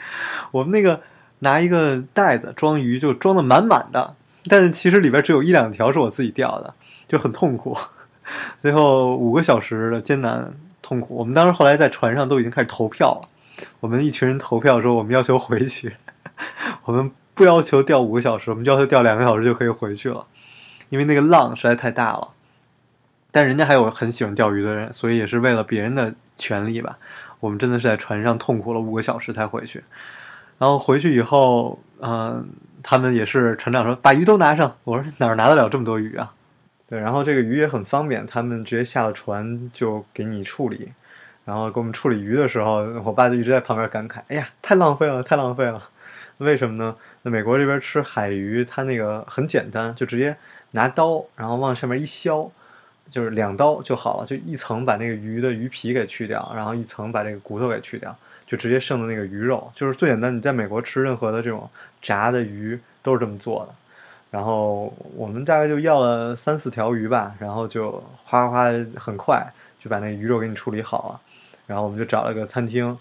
[0.52, 1.02] 我们那个。
[1.40, 4.16] 拿一个袋子装鱼，就装的满满的，
[4.50, 6.74] 但是其实里边只有一两条是我自己钓的，
[7.08, 7.78] 就很痛苦。
[8.60, 13.30] 最后五个小时的艰难痛苦，我们当时后来在船上都已经开始投票了。
[13.80, 15.98] 我们一群人投票说，我们要求回去，
[16.86, 20.26] 我们不要求钓五个小时，我们要求钓两个小时就可以回去了，
[20.90, 22.30] 因为那个浪实在太大了。
[23.32, 26.98] 但人家还有很喜欢钓鱼的人，所以也是为了别人的权利吧。
[27.40, 29.84] 我们真的是在船上痛苦了五个小时才回去。
[30.58, 32.50] 然后回去以后，嗯，
[32.82, 34.76] 他们也是船长说把鱼都拿上。
[34.86, 36.34] 我说哪儿拿得了这么多鱼啊？
[36.90, 40.94] 对，然后这个鱼也很方便，他们直接下了船就给你处理。
[41.48, 45.82] 然后给我们处理鱼的时候，我爸就一直在旁边感慨：“哎呀，太浪费了，太浪费了！
[46.40, 46.94] 为什么呢？
[47.22, 50.36] 那美国这边吃海鱼，它那个很简单，就直接
[50.72, 52.52] 拿刀，然后往上面一削，
[53.10, 58.14] 就是两刀就好了，就一层把那个鱼的鱼皮给去掉，然后一层把这个骨头给去掉。”
[58.46, 60.34] 就直接剩的那个鱼肉，就是最简单。
[60.34, 61.70] 你在美国吃任何的这种
[62.02, 63.76] 炸的鱼都是这么做的。
[64.32, 69.46] 然后我们大概就要了三四条鱼吧，然后就哗哗很快
[69.80, 71.22] 就把那鱼肉给你处理好了。
[71.66, 72.98] 然后我们就找了个餐厅，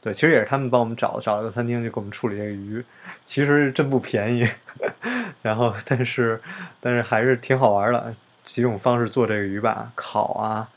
[0.00, 2.84] 对，其实也是他们帮我们找找了个餐厅，就给我们处理这个鱼。
[3.24, 4.48] 其实真不便宜，
[5.42, 6.40] 然后但是
[6.80, 8.14] 但是还是挺好玩的。
[8.44, 10.68] 几种方式做这个鱼吧，烤啊、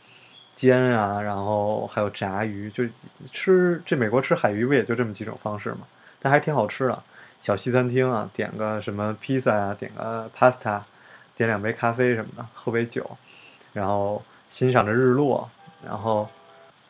[0.55, 2.83] 煎啊，然后还有炸鱼，就
[3.31, 5.81] 吃这美国吃海鱼不也就这么几种方式嘛？
[6.19, 7.03] 但还挺好吃的。
[7.39, 10.81] 小西餐厅啊，点个什么披萨啊，点个 pasta，
[11.35, 13.07] 点两杯咖啡什么的，喝杯酒，
[13.71, 15.49] 然后欣赏着日落。
[15.85, 16.27] 然后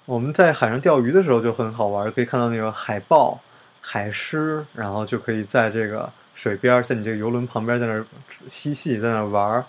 [0.06, 3.40] 我们在海上钓鱼的时候就很好玩，可以看到那个海豹、
[3.80, 8.04] 海狮，然后就可以在这个水边，在你这个游轮旁边在那
[8.48, 9.64] 嬉戏，在那玩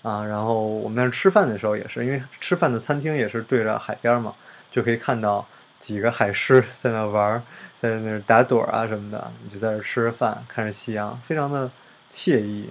[0.00, 0.24] 啊。
[0.24, 4.34] 然后我们在那吃饭的时候也是，因为吃饭的餐厅也是对着海边嘛，
[4.70, 5.46] 就可以看到
[5.78, 7.42] 几个海狮在那玩，
[7.78, 11.70] 在那打盹儿啊什么的，你就在那儿吃着饭，看着夕阳，非常的
[12.10, 12.70] 惬意。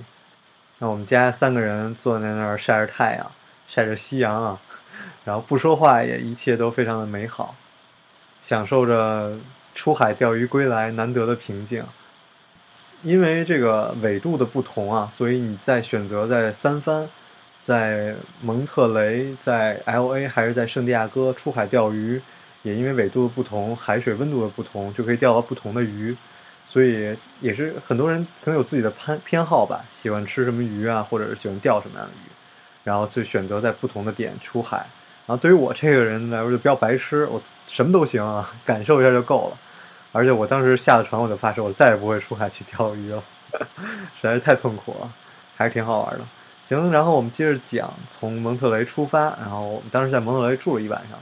[0.79, 3.31] 那我们家三个人坐在那儿晒着太阳，
[3.71, 4.59] 晒着夕阳啊，
[5.23, 7.55] 然后不说话，也一切都非常的美好，
[8.41, 9.33] 享受着
[9.73, 11.81] 出海钓鱼归来难得的平静。
[13.01, 17.07] 因为这个纬度的不同啊，所以你在选择在三藩、
[17.61, 22.21] 在蒙特雷、在 L A 还是在圣地亚哥出海钓鱼，
[22.63, 26.13] 也因为纬度的不同、海水温度的不同，就可以钓到不同的鱼。
[26.67, 32.30] 所以也是很多人可能有自己的偏偏好吧，喜欢吃什么鱼啊，或者是喜欢钓什么样的鱼，
[32.83, 34.77] 然后去选择在不同的点出海。
[35.27, 39.57] 然后对于我这个人来说就比较白痴，我什么都行啊，感受一下就够了。
[40.11, 43.23] 而且我当时下了船，我就发誓我再也不会出海去钓鱼了，
[44.19, 45.09] 实在是太痛苦了，
[45.55, 46.25] 还是挺好玩的。
[46.61, 51.17] 行，然后我们接着讲，从蒙特雷出发，然后我们当时在蒙特雷住了一晚上，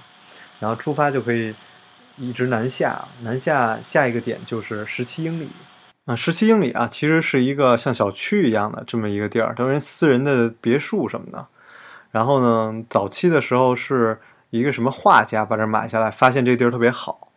[0.60, 1.54] 然后出发就可以
[2.18, 5.50] 一直南下，南下下一个点就是十七英里。
[6.10, 11.46] 啊，十七英里啊，其实是一个像小区一样的这么一个地儿，都是私人的别墅什么的。
[12.10, 14.20] 然后呢，早期的时候是
[14.50, 17.30] 一个什么画家把这买下来，发现这地儿特别好。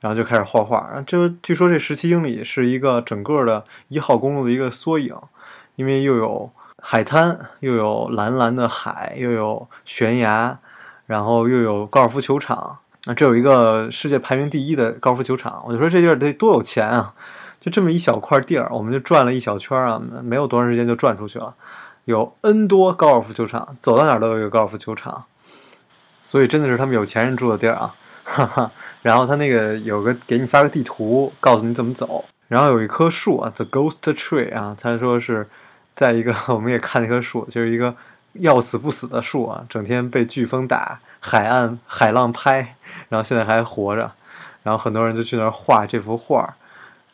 [0.00, 1.00] 然后就开始画画。
[1.06, 5.14] 这据说这十七英里是一个整个的一号公路的一个缩影，
[5.76, 6.50] 因为又有
[6.82, 10.58] 海滩，又有蓝蓝的海，又有悬崖，
[11.06, 12.78] 然后又有高尔夫球场。
[13.04, 17.14] 那这有一个世界排名第一的高尔夫球场，我就说这地儿得多有钱啊！
[17.66, 21.52] 就这么一小块地儿，我们就转了一小圈啊，没有多长时间就转出去了。
[22.04, 25.24] 有 N 多高尔夫球场，走到哪儿都有一个高尔夫球场，
[26.22, 27.92] 所以真的是他们有钱人住的地儿啊。
[28.22, 28.70] 哈哈，
[29.02, 32.24] 然后他那个有个给你发个地图，告诉你怎么走。
[32.46, 35.48] 然后有一棵树啊，The Ghost Tree 啊，他说是
[35.96, 37.92] 在一个 我们也看那棵树，就是一个
[38.34, 42.76] 要死不死的树啊，整天被飓风打，海岸海浪拍，
[43.08, 44.12] 然后现在还活着。
[44.62, 46.54] 然后很多人就去那儿画这幅画。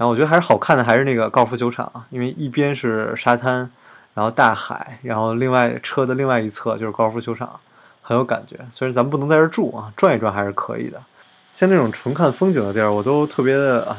[0.03, 3.71] 然后我觉得还是好看的，还是那个高尔夫球场，因为一边是沙滩，
[4.15, 7.49] 然后大海，然后另外车的另外一侧就是高尔夫球场。
[8.01, 11.01] 很有感觉，虽然咱们不能在这住啊，转一转还是可以的。
[11.53, 13.97] 像这种纯看风景的地儿，我都特别的啊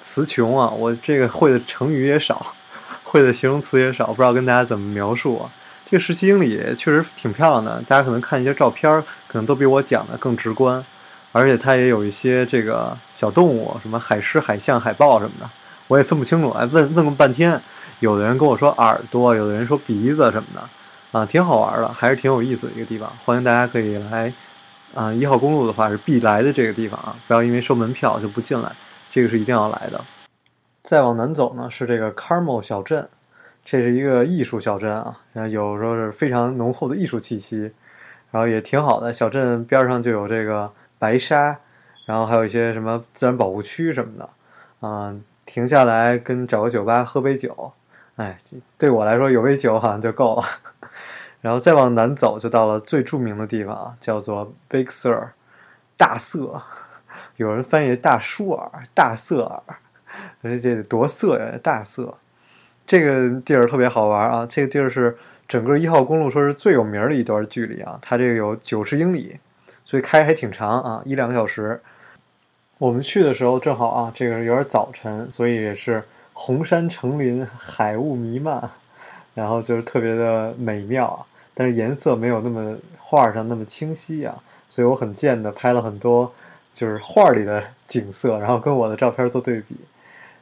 [0.00, 2.54] 词穷啊，我这个会的成语也少，
[3.04, 5.52] 会的形容词也少，不知道跟大家怎么描述啊。
[5.84, 8.90] 这个十七英里确实挺漂亮的，大家可能看一些照片，
[9.28, 10.82] 可能都比我讲的更直观。
[11.32, 15.50] 而且它也有一些这个小动物，什么海狮、海象、海豹什么的，
[15.88, 16.50] 我也分不清楚。
[16.50, 17.60] 哎，问问了半天，
[18.00, 20.62] 有的人跟我说耳朵，有的人说鼻子什么的。
[21.18, 24.32] 啊，挺好玩的，还是挺有意思的一个地方，欢迎大家可以来。
[24.94, 28.72] 啊，一号公路的话是必来的这个地方啊，不要因为收门票就不进来，
[29.10, 30.00] 这个是一定要来的。
[30.82, 33.06] 再往南走呢，是这个 Carmel 小镇，
[33.64, 35.16] 这是一个艺术小镇啊，
[35.50, 37.70] 有时候是非常浓厚的艺术气息，
[38.30, 39.12] 然后也挺好的。
[39.12, 40.70] 小镇边上就有这个
[41.02, 41.56] 白沙，
[42.04, 45.12] 然后还有一些什么自然保护区什么的，啊，
[45.44, 47.72] 停下来跟找个酒吧喝杯酒。
[48.14, 48.38] 哎，
[48.78, 50.44] 对我来说有杯酒好像就够了。
[51.42, 55.30] 然后再往南走，就到了最著名的地方，叫做 Big Sur，
[55.96, 56.62] 大色。
[57.34, 59.76] 有人翻译大舒尔、大色尔，
[60.40, 61.58] 这这多色呀！
[61.60, 62.16] 大色，
[62.86, 64.46] 这个地儿特别好玩啊。
[64.48, 69.36] 这个地儿是整个一号公路说是最有名的一段距离啊，它这个有九十英里，
[69.92, 71.78] 所以开还挺长啊，一两个小时。
[72.78, 76.02] 我们去的时候正好啊，这个有点早晨，所以也是。
[76.32, 78.70] 红山成林，海雾弥漫，
[79.34, 81.20] 然后就是特别的美妙啊。
[81.52, 84.34] 但是颜色没有那么画上那么清晰啊，
[84.66, 86.32] 所以我很贱的拍了很多
[86.72, 89.76] 就是画里的景色，然后跟我的照片做对比。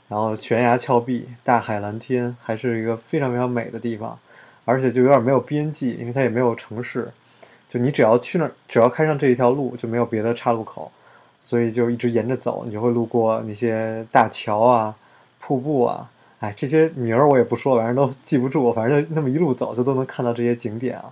[0.07, 4.17] 然后悬崖峭壁，大海蓝天，还是一个非常非常美的地方，
[4.65, 7.11] 而且就有点没有边际，因为它也没有城市，
[7.70, 10.90] 就你只要去那儿，只要开上这一条路，就没有别的岔路口，
[11.40, 14.94] 所以就一直沿着走，你就会路过那些大桥啊。
[15.42, 18.70] 瀑布啊，哎，这些名儿我也不说，反正都记不住。
[18.72, 21.11] 反正就那么一路走，就都能看到这些景点啊，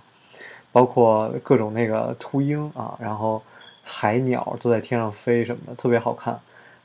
[0.71, 3.41] 包括各种那个秃鹰啊，然后
[3.83, 6.39] 海鸟都在天上飞什么的，特别好看。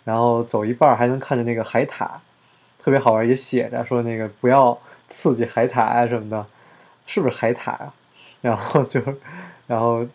[0.04, 2.08] 然后走一半还能看见那个海獭，
[2.78, 4.76] 特别好玩，也写着说那个不要
[5.08, 6.46] 刺激海獭啊什么的，
[7.06, 7.92] 是不是海獭啊？
[8.40, 9.00] 然后就
[9.66, 10.06] 然后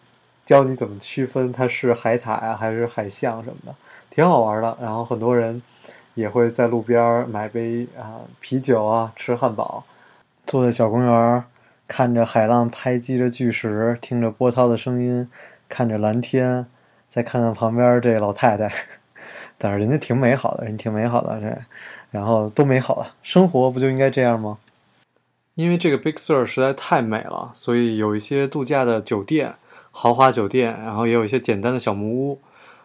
[0.45, 3.75] 教你怎么区分它是海獭啊还是海象什么的，
[4.09, 4.77] 挺好玩的。
[4.81, 5.61] 然后很多人
[6.15, 9.83] 也会在路边买杯啊啤酒啊，吃汉堡，
[10.45, 11.43] 坐在小公园，
[11.87, 15.29] 看着海浪拍击着巨石，听着波涛的声音，
[15.67, 16.65] 看着蓝天，
[17.07, 18.71] 再看看旁边这老太太，
[19.57, 21.57] 但是人家挺美好的，人挺美好的这，
[22.11, 24.57] 然后都美好了，生活不就应该这样吗？
[25.59, 29.55] 因为这个 Big Sur 实在太美了，所以有一些度假的酒店、
[29.91, 32.41] 豪华酒店，然后也有一些简单的小木屋。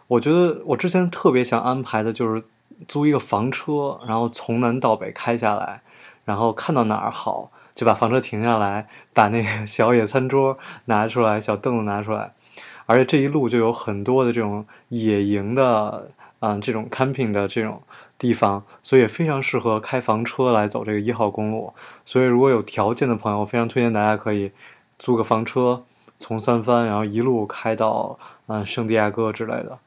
[0.09, 2.43] 我觉得我之前特别想安排的就是
[2.89, 5.83] 租一个房车，然后从南到北开下来，
[6.25, 12.33] 然后看到哪儿好就把房车停下来，把那个 小野餐桌拿出来，小凳子拿出来，
[12.87, 16.11] 而且这一路就有很多的这种野营的，
[16.41, 17.81] 嗯，这种 camping 的这种。
[18.19, 21.73] 地方，所以也非常适合开房车来走这个一号公路。
[22.07, 24.53] 所以如果有条件的朋友，非常推荐大家可以
[24.99, 25.83] 租个房车，
[26.19, 29.79] 从三藩然后一路开到嗯圣地亚哥之类的。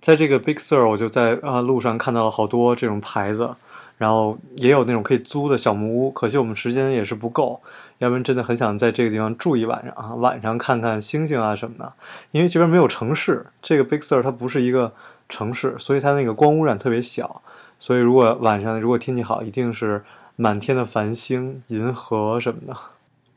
[0.00, 3.54] 在这个 Big Sur，我就在啊路上看到了好多这种牌子，
[3.98, 6.10] 然后也有那种可以租的小木屋。
[6.10, 7.60] 可惜我们时间也是不够，
[7.98, 11.92] 要不然真的很想在这个地方住一晚上啊，晚上看看星星啊什么的。
[12.32, 14.92] 因为这边没有城市，这个 Big Sur 它不是一个
[15.28, 17.40] 城市，所以它那个光污染特别小。
[17.82, 20.04] 所以，如果晚上如果天气好，一定是
[20.36, 22.76] 满天的繁星、银河什么的。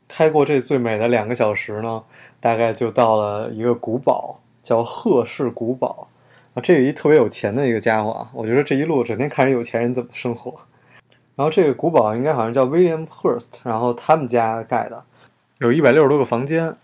[0.06, 2.04] 开过这最美的两个小时呢，
[2.38, 6.06] 大概就到了一个古堡，叫赫氏古堡。
[6.54, 10.54] 啊，这有一特别有钱的一个家伙啊，我觉得这一路整天看着有钱人怎么生活。
[11.34, 15.02] 然后这个古堡应该好像叫 William Hurst，然后他们家盖的，
[15.58, 16.76] 有一百六十多个房间。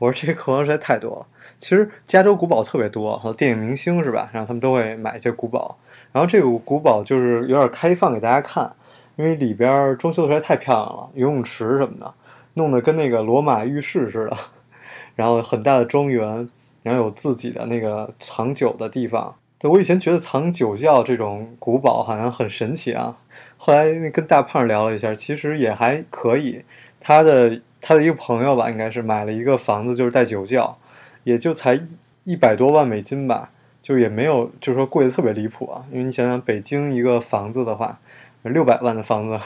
[0.00, 1.26] 我说这个客房实在太多了。
[1.56, 4.28] 其实加州古堡特别多，和电影明星是吧？
[4.32, 5.78] 然后他们都会买一些古堡。
[6.16, 8.74] 然后这个古堡就是有点开放给大家看，
[9.16, 12.14] 因为里边装修的实在太漂亮了，游泳池什么的，
[12.54, 14.34] 弄得跟那个罗马浴室似的。
[15.14, 16.48] 然后很大的庄园，
[16.82, 19.36] 然后有自己的那个藏酒的地方。
[19.58, 23.18] 对我以前觉得藏酒窖这种古堡好像很神奇啊，
[23.58, 26.64] 后来跟大胖聊了一下，其实也还可以。
[26.98, 30.78] 他的他的一个朋友吧，应该是买了一个房子，就是带酒窖，
[31.24, 31.78] 也就才
[32.24, 33.50] 一百多万美金吧。
[33.86, 38.00] 就也没有，就是说贵的特别离谱啊，因为你想想，北京一个房子的话，
[38.42, 39.38] 六百万的房子，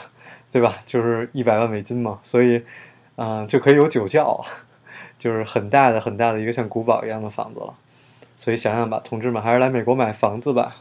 [0.49, 0.73] 对吧？
[0.83, 2.63] 就是一百万美金嘛，所以，
[3.15, 4.43] 啊，就可以有酒窖，
[5.19, 7.75] 就是很大的很大的一个像古堡一样的房子了。
[8.35, 10.77] 所以想想吧，同志们还是来美国买房子吧。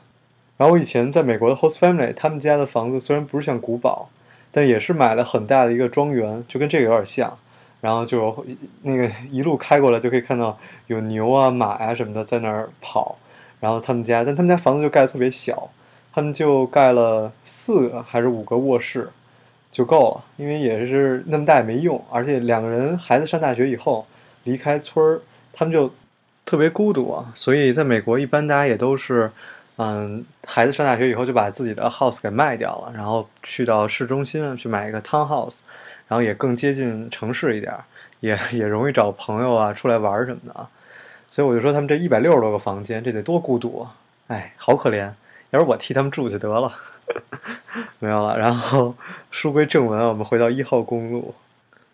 [0.56, 4.08] 然后我以前在美国的 host family，他们家的房子虽然不是像古堡，
[4.50, 7.36] 但也是买了很大的一个庄园，就跟这个有点像。
[7.82, 8.46] 然后就
[8.84, 13.18] 那个一路开过来，就可以看到有牛啊、马呀什么的在那儿跑。
[13.60, 15.70] 然后他们家，但他们家房子就盖的特别小，
[16.12, 19.08] 他们就盖了四个还是五个卧室
[19.70, 24.06] 就够了，因为也是那么大也没用，而且两个人孩子上大学以后
[24.44, 25.20] 离开村儿，
[25.52, 25.92] 他们就
[26.44, 27.30] 特别孤独啊。
[27.34, 29.30] 所以在美国，一般大家也都是，
[29.76, 35.60] 嗯，孩子上大学以后就把自己的 house 给卖掉了，然后去到市中心去买一个 town house，
[36.08, 37.72] 然后也更接近城市一点，
[38.20, 40.68] 也也容易找朋友啊出来玩什么的啊。
[41.30, 43.96] 所以我就说他们这一百六十多个房间，这得多孤独啊！
[44.26, 45.10] 哎，好可怜。
[45.50, 46.72] 要是我替他们住就得了，
[47.98, 48.38] 没有了。
[48.38, 48.94] 然后
[49.30, 51.34] 书归正文，我们回到一号公路，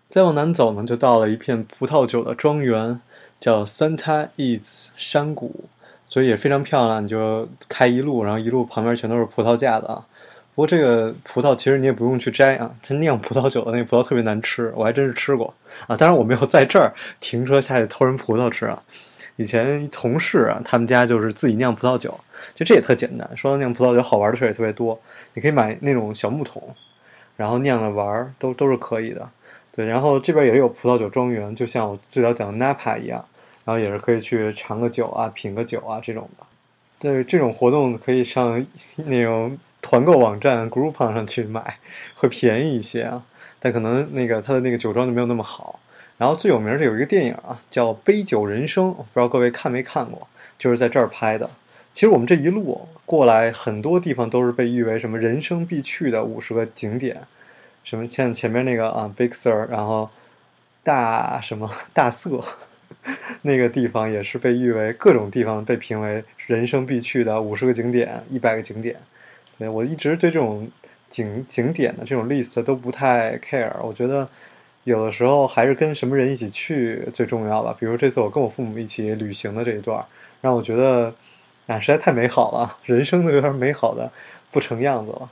[0.08, 3.00] 再往南走呢，就到了一片葡萄酒的庄园，
[3.40, 5.64] 叫 Santa Is 山谷，
[6.06, 7.02] 所以也非常漂亮。
[7.02, 10.04] 你就开一路，然后一路旁边全都是葡萄架子啊。
[10.54, 15.54] 不过这个葡萄其实你也不用去摘啊，它酿葡萄酒的那个葡萄特别难吃，我还真是吃过
[15.86, 15.96] 啊。
[15.96, 18.82] 当然我没有在这儿停车下去偷人葡萄吃啊。
[19.36, 22.18] 以前同事啊，他们家就是自己酿葡萄酒，
[22.54, 23.30] 就这也特简单。
[23.36, 24.98] 说到酿葡萄酒，好玩的事也特别多。
[25.34, 26.74] 你可以买那种小木桶，
[27.36, 29.28] 然后酿着玩儿，都都是可以的。
[29.70, 33.22] 对，然后这边也有葡萄酒庄园，就像我最早讲的 Napa 一样，
[33.66, 36.46] 然后也是可以去尝个酒啊，品个酒啊这种的。
[36.98, 38.64] 对，这种活动可以上
[39.04, 41.78] 那种团购网站 Groupon 上去买，
[42.14, 43.22] 会便宜一些啊。
[43.58, 45.78] 但可能那个它的那个酒庄就没有那么好。
[46.18, 50.26] 然后最有名的有一个电影啊，叫《杯酒人生》，不知道各位看没看过？
[50.58, 51.50] 就是在这儿拍的。
[51.92, 57.20] 其实我们这一路过来，很多地方都是被誉为什么人生必去的五十个景点，
[57.84, 60.08] 什么像前面那个啊，Big Sur，然后
[60.82, 62.40] 大什么大色，
[63.42, 68.96] 那个地方也是被誉为各种地方被评为人生必去的五十个景点、一百个景点。
[69.46, 70.70] 所以我一直对这种
[71.10, 74.26] 景景点的这种 list 都不太 care，我觉得。
[74.86, 77.74] 有的时候还是跟什么人一起去最重要吧。
[77.76, 80.06] 比如这次我跟我父母一起旅行的这一段，
[80.40, 81.12] 让我觉得，
[81.66, 84.12] 啊，实在太美好了，人生都有点美好的
[84.52, 85.28] 不成样子了。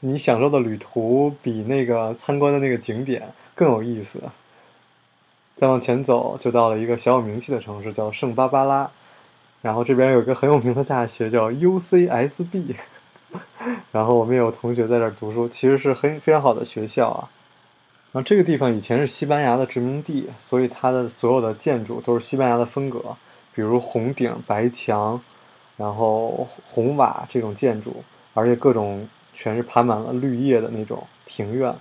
[0.00, 4.22] 你享受的旅途比那个参观的那个景点更有意思。
[5.54, 8.90] 再往前走，就到了一个小有名气的城市，叫圣巴巴拉。
[9.60, 12.74] 然后这边有一个很有名的大学叫 UCSB，
[13.92, 17.28] 然后我们也有同学在这儿读书，其实是很非常好的学校啊。
[18.14, 23.00] 然后这个地方以前是西班牙的殖民地，所以它的所有的建筑都是西班牙的风格，
[23.52, 25.20] 比如红顶白墙，
[25.76, 31.74] 然后红瓦这种建筑，而且各种全是爬满了绿叶的那种庭院。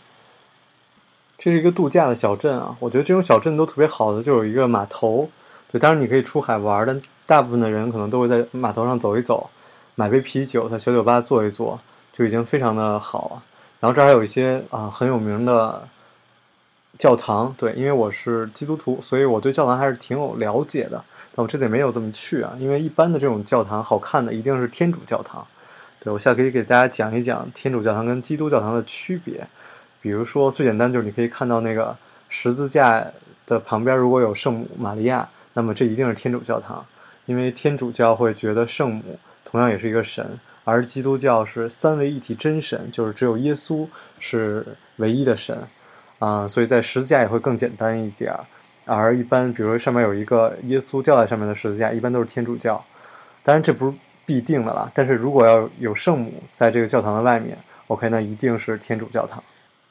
[1.38, 5.29] 这是一个度假的小镇啊，我觉得这种小镇都特别好的，就有一个码头。
[5.71, 9.47] 对，当然你可以出海玩，但大部分的人可能都会在码头上走一走，
[9.93, 11.79] 买杯啤酒，在小酒吧坐一坐，
[12.11, 13.43] 就已经非常的好了。
[13.79, 15.88] 然后这儿还有一些啊很有名的
[16.97, 21.03] 教堂，对，因为我是基督徒，所以我对教堂还是挺有了解的。
[21.35, 25.45] 但我这次没有这么去啊，因为一般的这种教堂好看的一定是天主教堂。
[25.99, 29.47] 对我现在可以给大家讲一讲天主教堂跟基督教堂的区别。
[30.01, 31.95] 比如说最简单就是你可以看到那个
[32.29, 33.05] 十字架
[33.45, 35.27] 的旁边如果有圣母玛利亚。
[35.55, 36.83] 那么这一定是天主教堂，
[37.27, 43.87] 因为天主教会觉得圣母同样也是一个神，而基督教是三位一体真神，就是只有耶稣
[44.19, 44.65] 是
[44.95, 45.55] 唯一的神，
[46.26, 48.39] 啊，所以在十字架也会更简单一点儿。
[48.86, 52.84] 而一般，比如说上面有一个耶稣吊在上面的十字架，一般都是天主教。
[53.43, 53.93] 当然这不是
[54.26, 57.57] 必定的啦，但是如果要有圣母在这个教堂的外面
[57.88, 59.43] ，OK，那一定是天主教堂。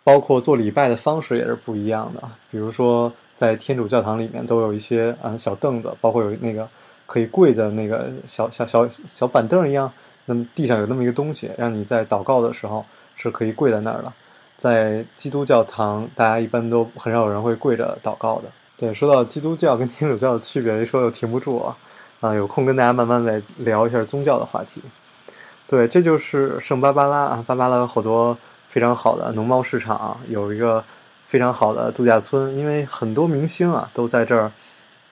[0.04, 3.12] 包括做礼拜的方式也是不一样的，比如说。
[3.34, 6.68] 在天主教堂里面都有一些嗯小凳子，包括有那个
[7.06, 9.90] 可以跪的那个小小小小板凳一样。
[10.26, 12.84] 那么地上有那么一个东西，让你在祷告的时候
[13.16, 14.12] 是可以跪在那儿的。
[14.56, 18.44] 在基督教堂，大家一般都很少有人会跪着祷告的。
[18.76, 21.76] 对，说到基督教跟天主教的区别，一说又停不住啊！
[22.20, 24.80] 啊，有空跟大家慢慢再聊一下宗教的话题。
[25.66, 28.36] 对，这就是圣巴巴拉啊，巴巴拉有好多
[28.68, 30.82] 非常好的农贸市场，有一个。
[31.32, 34.52] 非常好的度假村，因为很多明星啊都在这儿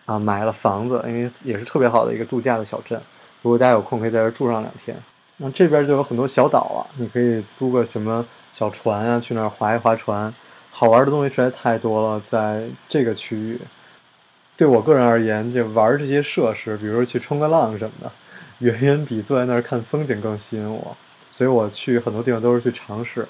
[0.04, 3.00] 啊买了房子，因为也是特别好的一个度假的小镇。
[3.40, 4.94] 如果大家有空，可以在这儿住上两天。
[5.38, 8.22] 那这边就有很多小岛啊，你可以租个什么
[8.52, 10.32] 小船啊，去那儿划一划船。
[10.70, 13.60] 好玩的东西实在太多了，在这个区域。
[14.56, 18.12] 对我个人而言，就玩这些设施，比如说去冲个浪什么的，
[18.58, 20.96] 远远比坐在那儿看风景更吸引我。
[21.32, 23.26] 所以我去很多地方都是去尝试，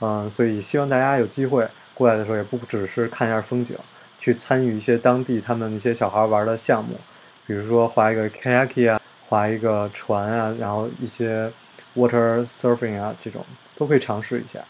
[0.00, 1.66] 嗯，所以希望大家有机会。
[1.94, 3.76] 过来的时候也不只是看一下风景，
[4.18, 6.98] 去参与一些当地他们那些小孩玩的项目，
[7.46, 11.52] 比如说划一个 kayak 啊，划一个船啊，然后一些
[11.94, 13.44] water surfing 啊，这种
[13.82, 14.60] 都可以尝试一下。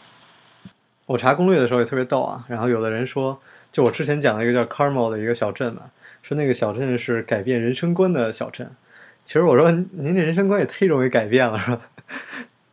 [1.05, 3.39] 我查攻略的时候也特别逗啊，然后有的人说，
[3.71, 5.83] 就我之前讲了一个叫 Carmel 的一个小镇嘛，
[6.23, 8.71] 说那个小镇是改变人生观的小镇。
[9.23, 11.81] 其实我说您这人生观也忒容易改变了，是吧？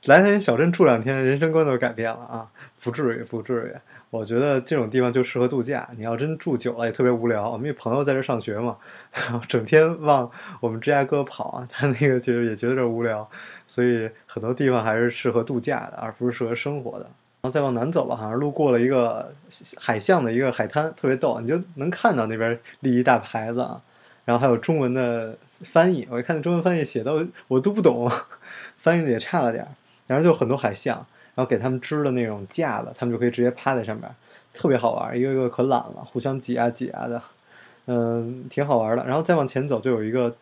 [0.07, 2.51] 来咱小镇住两天，人生观都改变了啊？
[2.82, 3.78] 不至于，不至于。
[4.09, 5.86] 我觉得这种地方就适合度假。
[5.96, 7.51] 你要真住久了也特别无聊。
[7.51, 8.78] 我们有朋友在这上学嘛，
[9.12, 10.28] 然后整天往
[10.61, 13.28] 我们芝加哥跑啊，他那个其实也觉得这无聊。
[13.66, 17.05] 所以很多地方还是适合度假的，而不是适合生活的。
[17.05, 19.32] 然后再往南走吧，好像路过了一个
[19.76, 23.80] 海象的一个海滩，特别逗，你就能看到那边立一大牌子啊，
[24.24, 26.09] 然后还有中文的翻译。
[26.11, 28.11] 我一看那中文翻译写的我都不懂，
[28.78, 29.68] 翻译的也差了点儿。
[30.14, 31.06] 然后就很多海象。
[31.36, 34.11] 然后给他们支的那种架子，他们就可以直接趴在上面，
[34.52, 37.22] 特别好玩，一个个可懒了，互相挤啊挤啊的，
[37.86, 39.04] 嗯，挺好玩的。
[39.06, 40.34] 然后再往前走，就有一个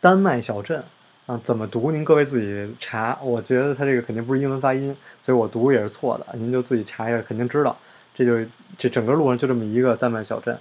[0.00, 0.82] 丹麦小镇
[1.26, 3.18] 啊，怎么读您各位自己查。
[3.20, 7.76] 我觉得它这个肯定不是英文发音，所以我读也是错的，您就自己查一下，肯定知道。
[8.14, 8.48] 这就是
[8.78, 10.56] 这整个路上就这么一个丹麦小镇。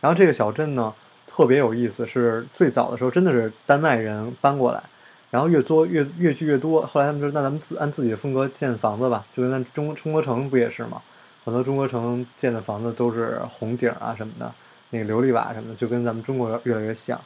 [0.00, 0.94] 然后这个小镇呢
[1.26, 4.82] 特别有意思，是最早的时候真的是丹麦人搬过来。
[5.30, 11.02] 然后越做越越聚越多，后来他们说那咱们自按自己的风格建房子吧，就跟咱中中国城不也是吗？
[11.44, 14.52] 很多中国城建的房子都是红顶啊什么的，
[14.90, 17.20] 那个琉璃瓦什么的，就跟咱们中国越来越像。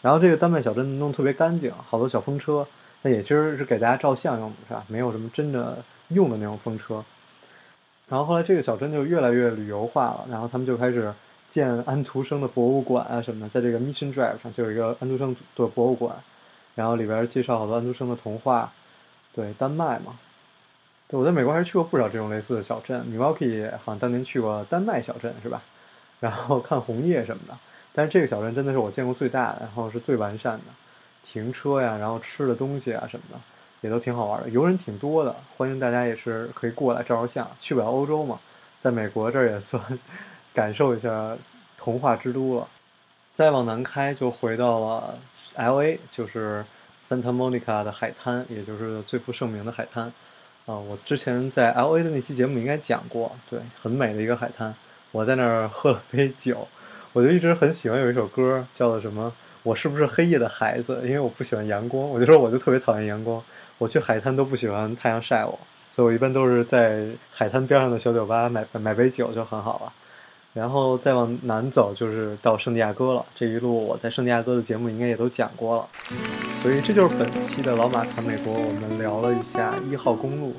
[0.00, 2.66] 然后这个丹麦小镇弄特别干净，好多小风车，
[3.02, 4.84] 那也其实是给大家照相用的，是吧？
[4.88, 5.78] 没有什么真的
[6.08, 7.04] 用的那种风车。
[8.08, 11.12] 然后后来这个小镇就越来越旅游化了，然后他们就开始
[11.46, 16.16] 建安徒生的博物馆啊什么的，在这个 Mission Drive 上就有一个安徒生的博物馆。
[16.74, 18.72] 然后里边介绍好多安徒生的童话，
[19.34, 20.18] 对丹麦嘛，
[21.08, 23.04] 对我在美国还是去过不少这种类似的小镇。
[23.06, 25.62] 米 k 基好像当年去过丹麦小镇是吧？
[26.20, 27.56] 然后看红叶什么的。
[27.94, 30.64] 但是这个小镇真的是我见过最大的，然后是最完善的，
[31.26, 33.38] 停车呀，然后吃的东西啊什么的
[33.82, 37.50] 也都挺好玩的，游人挺多的，欢迎大家也是可以过来照照相。
[37.60, 38.40] 去不了欧洲嘛，
[38.78, 39.82] 在美国这儿也算
[40.54, 41.36] 感受一下
[41.76, 42.68] 童话之都了。
[43.32, 45.18] 再往南开，就回到了
[45.54, 46.64] L A，就是
[47.02, 50.12] Santa Monica 的海滩，也就是最负盛名的海滩。
[50.66, 54.74] 啊，我之前在 L A 的那期节目应该讲过，对，很美的一个海滩。
[55.10, 56.68] 我在那儿喝了杯酒，
[57.12, 59.32] 我就一直很喜欢有一首歌，叫做什么？
[59.62, 61.00] 我是不是黑夜的孩子？
[61.04, 63.42] 因为我不喜欢阳光，我就说我就特别讨厌阳光。
[63.78, 65.58] 我去海滩都不喜欢太阳晒我，
[65.90, 69.92] 所以我一般都是在海滩边上的小酒吧买买杯酒就很好了。
[70.52, 73.24] 然后再往南走就是到圣地亚哥了。
[73.34, 75.88] 这一路我在圣地亚哥的节目应该也都讲过了，
[76.60, 78.52] 所以这就是本期的老马谈美国。
[78.52, 80.54] 我们聊了一下一号公路。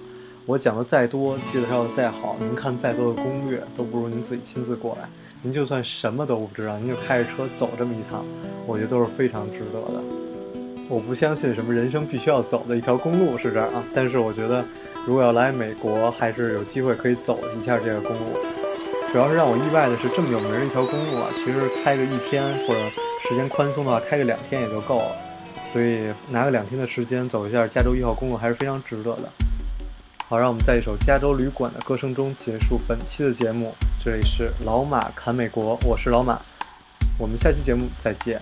[0.46, 5.08] 我讲的再多，介绍的再好，您看再多的攻略，都不如您自己亲自过来。
[5.42, 8.26] 您就算什么都不知道，您就开着车走这么一趟，
[8.66, 10.04] 我觉得都是非常值得的。
[10.90, 14.66] 我不相信什么人生必须要走的一条公路是这儿啊，但是我觉得
[15.06, 18.63] 如果要来美国，还是有机会可以走一下这个公路。
[19.14, 22.80] 主要是让我意外的是，这么有名的一条公路啊，其实开个一天或者
[23.22, 25.16] 时间宽松的话，开个两天也就够了。
[25.72, 29.30] 所以拿个两天的时间走一下加州一号公路，还是非常值得的。
[30.28, 33.76] 好，让我们在一首加州旅馆的歌声中结束本期的节目。
[34.04, 36.42] 这里是老马侃美国，我是老马，
[37.20, 38.42] 我们下期节目再见。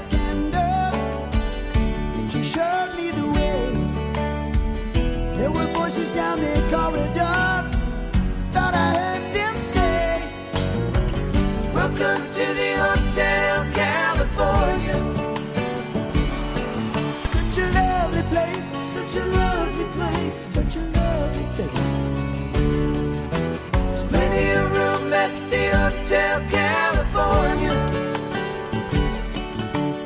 [26.11, 27.71] Hotel California.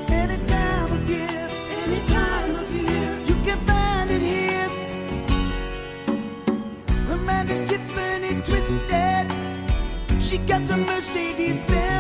[0.08, 1.50] Any time of year,
[1.82, 4.70] any time of year, you can find it here.
[7.68, 9.32] Tiffany twisted.
[10.22, 11.95] She got the Mercedes Benz.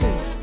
[0.00, 0.39] since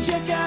[0.00, 0.39] check out.